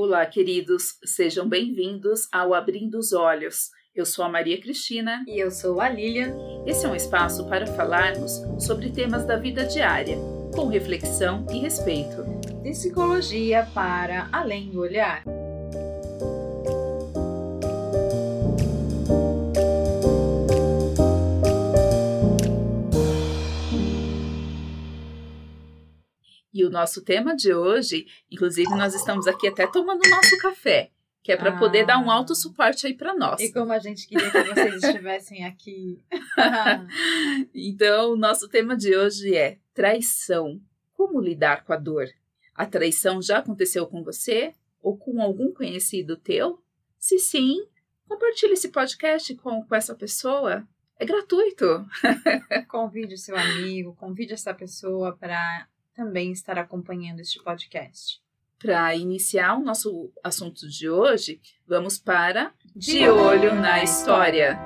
Olá, 0.00 0.24
queridos, 0.24 0.96
sejam 1.04 1.48
bem-vindos 1.48 2.28
ao 2.30 2.54
Abrindo 2.54 2.98
os 2.98 3.12
Olhos. 3.12 3.70
Eu 3.92 4.06
sou 4.06 4.24
a 4.24 4.28
Maria 4.28 4.56
Cristina. 4.60 5.24
E 5.26 5.40
eu 5.42 5.50
sou 5.50 5.80
a 5.80 5.88
Lilian. 5.88 6.36
Esse 6.64 6.86
é 6.86 6.88
um 6.88 6.94
espaço 6.94 7.48
para 7.48 7.66
falarmos 7.66 8.30
sobre 8.64 8.92
temas 8.92 9.26
da 9.26 9.36
vida 9.36 9.64
diária, 9.64 10.16
com 10.54 10.68
reflexão 10.68 11.44
e 11.50 11.58
respeito. 11.58 12.22
Psicologia 12.62 13.68
para 13.74 14.28
além 14.30 14.70
do 14.70 14.78
olhar. 14.78 15.24
E 26.58 26.64
o 26.64 26.70
nosso 26.70 27.02
tema 27.02 27.36
de 27.36 27.54
hoje, 27.54 28.08
inclusive 28.28 28.68
nós 28.70 28.92
estamos 28.92 29.28
aqui 29.28 29.46
até 29.46 29.64
tomando 29.64 30.00
nosso 30.10 30.36
café, 30.38 30.90
que 31.22 31.30
é 31.30 31.36
para 31.36 31.50
ah. 31.50 31.56
poder 31.56 31.86
dar 31.86 32.00
um 32.00 32.10
alto 32.10 32.34
suporte 32.34 32.84
aí 32.84 32.94
para 32.94 33.14
nós. 33.14 33.40
E 33.40 33.52
como 33.52 33.72
a 33.72 33.78
gente 33.78 34.08
queria 34.08 34.28
que 34.28 34.42
vocês 34.42 34.82
estivessem 34.82 35.44
aqui. 35.44 36.02
então, 37.54 38.14
o 38.14 38.16
nosso 38.16 38.48
tema 38.48 38.76
de 38.76 38.96
hoje 38.96 39.36
é 39.36 39.58
traição. 39.72 40.60
Como 40.94 41.20
lidar 41.20 41.62
com 41.62 41.72
a 41.72 41.76
dor? 41.76 42.08
A 42.52 42.66
traição 42.66 43.22
já 43.22 43.38
aconteceu 43.38 43.86
com 43.86 44.02
você 44.02 44.52
ou 44.82 44.98
com 44.98 45.22
algum 45.22 45.52
conhecido 45.52 46.16
teu? 46.16 46.60
Se 46.98 47.20
sim, 47.20 47.54
compartilhe 48.08 48.54
esse 48.54 48.70
podcast 48.70 49.32
com, 49.36 49.62
com 49.62 49.74
essa 49.76 49.94
pessoa. 49.94 50.66
É 50.98 51.06
gratuito. 51.06 51.86
convide 52.66 53.14
o 53.14 53.18
seu 53.18 53.36
amigo, 53.36 53.94
convide 53.94 54.32
essa 54.32 54.52
pessoa 54.52 55.16
para 55.16 55.68
também 55.98 56.30
estar 56.30 56.56
acompanhando 56.56 57.18
este 57.18 57.42
podcast. 57.42 58.22
Para 58.56 58.94
iniciar 58.94 59.56
o 59.56 59.64
nosso 59.64 60.12
assunto 60.22 60.68
de 60.68 60.88
hoje, 60.88 61.40
vamos 61.66 61.98
para 61.98 62.52
De 62.74 63.08
Olho 63.08 63.52
na 63.56 63.82
História. 63.82 64.56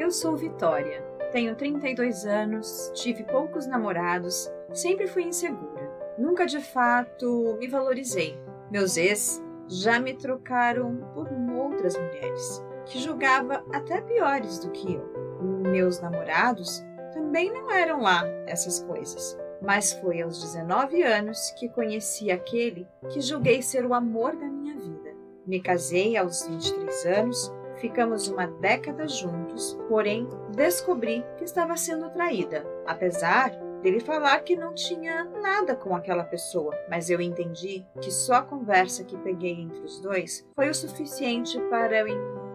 Eu 0.00 0.10
sou 0.10 0.34
Vitória, 0.34 1.02
tenho 1.30 1.54
32 1.56 2.24
anos, 2.24 2.90
tive 2.94 3.22
poucos 3.24 3.66
namorados, 3.66 4.50
sempre 4.72 5.06
fui 5.06 5.24
insegura. 5.24 6.16
Nunca 6.18 6.46
de 6.46 6.60
fato 6.60 7.58
me 7.58 7.68
valorizei. 7.68 8.34
Meus 8.70 8.96
ex 8.96 9.42
já 9.68 10.00
me 10.00 10.14
trocaram 10.14 10.96
por 11.12 11.30
outras 11.54 11.98
mulheres 11.98 12.71
que 12.86 12.98
julgava 12.98 13.64
até 13.72 14.00
piores 14.00 14.58
do 14.58 14.70
que 14.70 14.94
eu. 14.94 15.40
Meus 15.40 16.00
namorados 16.00 16.82
também 17.12 17.52
não 17.52 17.70
eram 17.70 18.00
lá 18.00 18.24
essas 18.46 18.80
coisas. 18.80 19.38
Mas 19.60 19.92
foi 19.92 20.20
aos 20.20 20.40
19 20.42 21.02
anos 21.02 21.52
que 21.52 21.68
conheci 21.68 22.30
aquele 22.30 22.86
que 23.10 23.20
julguei 23.20 23.62
ser 23.62 23.86
o 23.86 23.94
amor 23.94 24.34
da 24.34 24.46
minha 24.46 24.76
vida. 24.76 25.14
Me 25.46 25.60
casei 25.60 26.16
aos 26.16 26.46
23 26.46 27.06
anos, 27.06 27.52
ficamos 27.76 28.28
uma 28.28 28.46
década 28.46 29.06
juntos, 29.06 29.78
porém 29.88 30.28
descobri 30.54 31.24
que 31.36 31.44
estava 31.44 31.76
sendo 31.76 32.10
traída, 32.10 32.66
apesar 32.86 33.50
dele 33.82 34.00
falar 34.00 34.38
que 34.40 34.56
não 34.56 34.72
tinha 34.72 35.24
nada 35.24 35.74
com 35.74 35.94
aquela 35.94 36.24
pessoa, 36.24 36.72
mas 36.88 37.10
eu 37.10 37.20
entendi 37.20 37.84
que 38.00 38.10
só 38.10 38.34
a 38.34 38.42
conversa 38.42 39.04
que 39.04 39.16
peguei 39.18 39.60
entre 39.60 39.80
os 39.80 40.00
dois 40.00 40.46
foi 40.54 40.68
o 40.68 40.74
suficiente 40.74 41.58
para 41.68 41.98
eu 41.98 42.08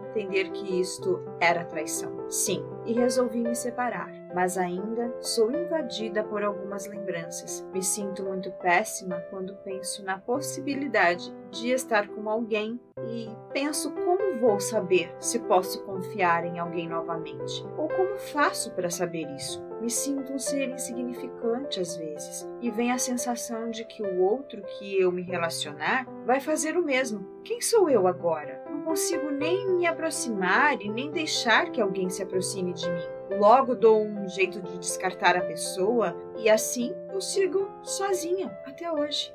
entender 0.08 0.50
que 0.50 0.80
isto 0.80 1.22
era 1.40 1.64
traição. 1.64 2.28
Sim, 2.28 2.64
e 2.84 2.92
resolvi 2.92 3.42
me 3.42 3.54
separar, 3.54 4.10
mas 4.34 4.58
ainda 4.58 5.14
sou 5.20 5.50
invadida 5.50 6.22
por 6.24 6.42
algumas 6.42 6.86
lembranças. 6.86 7.66
Me 7.72 7.82
sinto 7.82 8.22
muito 8.22 8.50
péssima 8.52 9.20
quando 9.30 9.54
penso 9.64 10.04
na 10.04 10.18
possibilidade 10.18 11.34
de 11.50 11.70
estar 11.70 12.08
com 12.08 12.28
alguém 12.28 12.78
e 13.06 13.28
penso 13.52 13.92
como 13.92 14.38
vou 14.38 14.60
saber 14.60 15.14
se 15.18 15.38
posso 15.40 15.82
confiar 15.84 16.44
em 16.44 16.58
alguém 16.58 16.88
novamente 16.88 17.64
ou 17.76 17.88
como 17.88 18.18
faço 18.18 18.72
para 18.72 18.90
saber 18.90 19.28
isso. 19.34 19.66
Me 19.80 19.88
sinto 19.88 20.32
um 20.32 20.38
ser 20.38 20.68
insignificante 20.70 21.80
às 21.80 21.96
vezes 21.96 22.48
e 22.60 22.70
vem 22.70 22.90
a 22.90 22.98
sensação 22.98 23.70
de 23.70 23.84
que 23.84 24.02
o 24.02 24.20
outro 24.20 24.60
que 24.62 25.00
eu 25.00 25.12
me 25.12 25.22
relacionar 25.22 26.06
vai 26.26 26.40
fazer 26.40 26.76
o 26.76 26.84
mesmo. 26.84 27.24
Quem 27.44 27.60
sou 27.60 27.88
eu 27.88 28.06
agora? 28.06 28.62
Consigo 28.88 29.30
nem 29.30 29.70
me 29.76 29.86
aproximar 29.86 30.80
e 30.80 30.88
nem 30.88 31.10
deixar 31.10 31.70
que 31.70 31.78
alguém 31.78 32.08
se 32.08 32.22
aproxime 32.22 32.72
de 32.72 32.90
mim. 32.90 33.38
Logo 33.38 33.74
dou 33.74 34.02
um 34.02 34.26
jeito 34.26 34.62
de 34.62 34.78
descartar 34.78 35.36
a 35.36 35.44
pessoa 35.44 36.16
e 36.38 36.48
assim 36.48 36.90
eu 37.12 37.20
sigo 37.20 37.68
sozinha 37.84 38.46
até 38.64 38.90
hoje. 38.90 39.30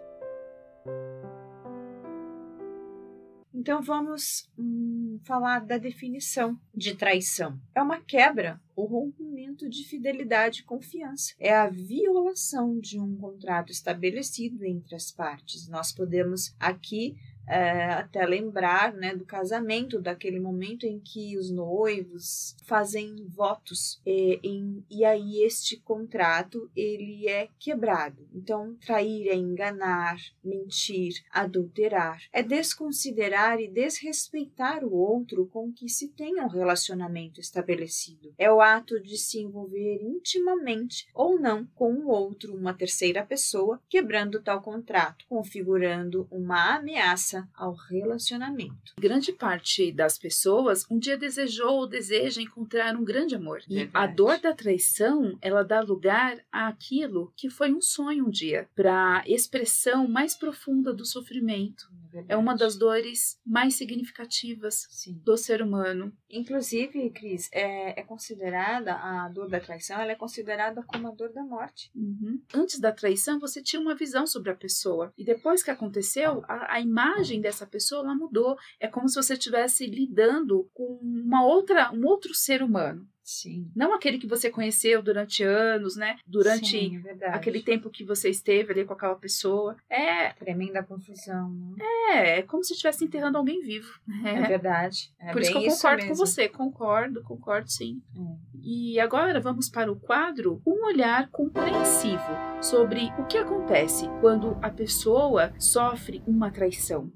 Então 3.53 3.79
vamos 3.83 4.49
hum, 4.57 5.19
falar 5.23 5.59
da 5.59 5.77
definição 5.77 6.59
de 6.73 6.95
traição. 6.95 7.57
É 7.75 7.81
uma 7.83 8.01
quebra 8.01 8.59
ou 8.75 8.87
rompimento 8.87 9.69
de 9.69 9.87
fidelidade 9.87 10.61
e 10.61 10.65
confiança. 10.65 11.31
É 11.39 11.53
a 11.53 11.69
violação 11.69 12.79
de 12.79 12.99
um 12.99 13.15
contrato 13.15 13.71
estabelecido 13.71 14.65
entre 14.65 14.95
as 14.95 15.11
partes. 15.11 15.69
Nós 15.69 15.93
podemos 15.93 16.55
aqui 16.59 17.15
é, 17.47 17.85
até 17.85 18.25
lembrar 18.25 18.93
né, 18.93 19.15
do 19.15 19.25
casamento, 19.25 20.01
daquele 20.01 20.39
momento 20.39 20.85
em 20.85 20.99
que 20.99 21.37
os 21.37 21.51
noivos 21.51 22.55
fazem 22.65 23.15
votos 23.27 24.01
e, 24.05 24.39
em, 24.43 24.83
e 24.89 25.03
aí 25.03 25.43
este 25.43 25.77
contrato 25.77 26.69
ele 26.75 27.27
é 27.27 27.49
quebrado. 27.59 28.27
Então, 28.33 28.75
trair 28.85 29.27
é 29.27 29.35
enganar, 29.35 30.17
mentir, 30.43 31.13
adulterar, 31.31 32.21
é 32.31 32.41
desconsiderar 32.41 33.59
e 33.59 33.67
desrespeitar 33.67 34.83
o 34.83 34.93
outro 34.93 35.45
com 35.47 35.71
que 35.71 35.89
se 35.89 36.09
tenha 36.09 36.45
um 36.45 36.49
relacionamento 36.49 37.39
estabelecido. 37.39 38.33
É 38.37 38.51
o 38.51 38.61
ato 38.61 38.99
de 39.01 39.17
se 39.17 39.39
envolver 39.39 39.99
intimamente 40.01 41.07
ou 41.13 41.39
não 41.39 41.65
com 41.75 41.93
o 41.93 42.09
outro, 42.09 42.55
uma 42.55 42.73
terceira 42.73 43.25
pessoa, 43.25 43.81
quebrando 43.89 44.41
tal 44.41 44.61
contrato, 44.61 45.25
configurando 45.27 46.27
uma 46.31 46.75
ameaça 46.75 47.32
ao 47.53 47.73
relacionamento. 47.73 48.93
Grande 48.99 49.31
parte 49.31 49.91
das 49.91 50.17
pessoas 50.17 50.85
um 50.89 50.97
dia 50.97 51.17
desejou 51.17 51.79
ou 51.79 51.87
deseja 51.87 52.41
encontrar 52.41 52.95
um 52.95 53.03
grande 53.03 53.35
amor. 53.35 53.61
E 53.69 53.89
a 53.93 54.07
dor 54.07 54.39
da 54.39 54.53
traição, 54.53 55.37
ela 55.41 55.63
dá 55.63 55.81
lugar 55.81 56.37
àquilo 56.51 57.31
que 57.35 57.49
foi 57.49 57.73
um 57.73 57.81
sonho 57.81 58.27
um 58.27 58.29
dia, 58.29 58.67
para 58.75 59.23
expressão 59.27 60.07
mais 60.07 60.35
profunda 60.35 60.93
do 60.93 61.05
sofrimento. 61.05 61.89
É, 62.15 62.25
é 62.29 62.37
uma 62.37 62.55
das 62.55 62.77
dores 62.77 63.39
mais 63.45 63.75
significativas 63.75 64.87
Sim. 64.89 65.19
do 65.23 65.37
ser 65.37 65.61
humano. 65.61 66.13
Inclusive, 66.29 67.09
Cris, 67.11 67.49
é, 67.51 67.99
é, 67.99 68.03
considerada 68.03 68.93
a 68.93 69.29
dor 69.29 69.49
da 69.49 69.59
traição, 69.59 69.99
ela 69.99 70.11
é 70.11 70.15
considerada 70.15 70.83
como 70.83 71.07
a 71.07 71.11
dor 71.11 71.31
da 71.31 71.43
morte. 71.43 71.91
Uhum. 71.95 72.41
Antes 72.53 72.79
da 72.79 72.91
traição, 72.91 73.39
você 73.39 73.61
tinha 73.61 73.81
uma 73.81 73.95
visão 73.95 74.25
sobre 74.25 74.51
a 74.51 74.55
pessoa. 74.55 75.13
E 75.17 75.23
depois 75.23 75.63
que 75.63 75.71
aconteceu, 75.71 76.43
a, 76.47 76.75
a 76.75 76.79
imagem 76.79 77.41
dessa 77.41 77.65
pessoa 77.65 78.03
mudou. 78.15 78.57
É 78.79 78.87
como 78.87 79.07
se 79.07 79.15
você 79.15 79.33
estivesse 79.33 79.85
lidando 79.85 80.69
com 80.73 80.99
uma 81.01 81.45
outra, 81.45 81.91
um 81.91 82.05
outro 82.05 82.33
ser 82.33 82.61
humano. 82.61 83.07
Sim. 83.23 83.71
Não 83.75 83.93
aquele 83.93 84.17
que 84.17 84.27
você 84.27 84.49
conheceu 84.49 85.01
durante 85.01 85.43
anos, 85.43 85.95
né? 85.95 86.17
Durante 86.27 86.69
Sim, 86.69 87.01
é 87.21 87.29
aquele 87.29 87.61
tempo 87.61 87.89
que 87.89 88.03
você 88.03 88.29
esteve 88.29 88.73
ali 88.73 88.85
com 88.85 88.93
aquela 88.93 89.15
pessoa. 89.15 89.77
É. 89.89 90.33
Tremenda 90.33 90.83
confusão, 90.83 91.49
né? 91.49 91.85
É, 92.09 92.39
é 92.39 92.41
como 92.41 92.63
se 92.63 92.73
estivesse 92.73 93.05
enterrando 93.05 93.37
alguém 93.37 93.61
vivo. 93.61 93.99
É, 94.25 94.29
é 94.29 94.41
verdade. 94.47 95.13
É 95.19 95.31
Por 95.31 95.41
isso 95.41 95.51
que 95.51 95.65
eu 95.65 95.71
concordo 95.71 96.07
com 96.07 96.13
você. 96.15 96.49
Concordo, 96.49 97.23
concordo 97.23 97.71
sim. 97.71 98.01
É. 98.15 98.53
E 98.61 98.99
agora 98.99 99.39
vamos 99.39 99.69
para 99.69 99.91
o 99.91 99.99
quadro 99.99 100.61
Um 100.65 100.85
Olhar 100.85 101.29
Compreensivo 101.29 102.21
sobre 102.61 103.11
o 103.17 103.25
que 103.25 103.37
acontece 103.37 104.07
quando 104.21 104.57
a 104.61 104.69
pessoa 104.69 105.53
sofre 105.57 106.21
uma 106.27 106.51
traição. 106.51 107.11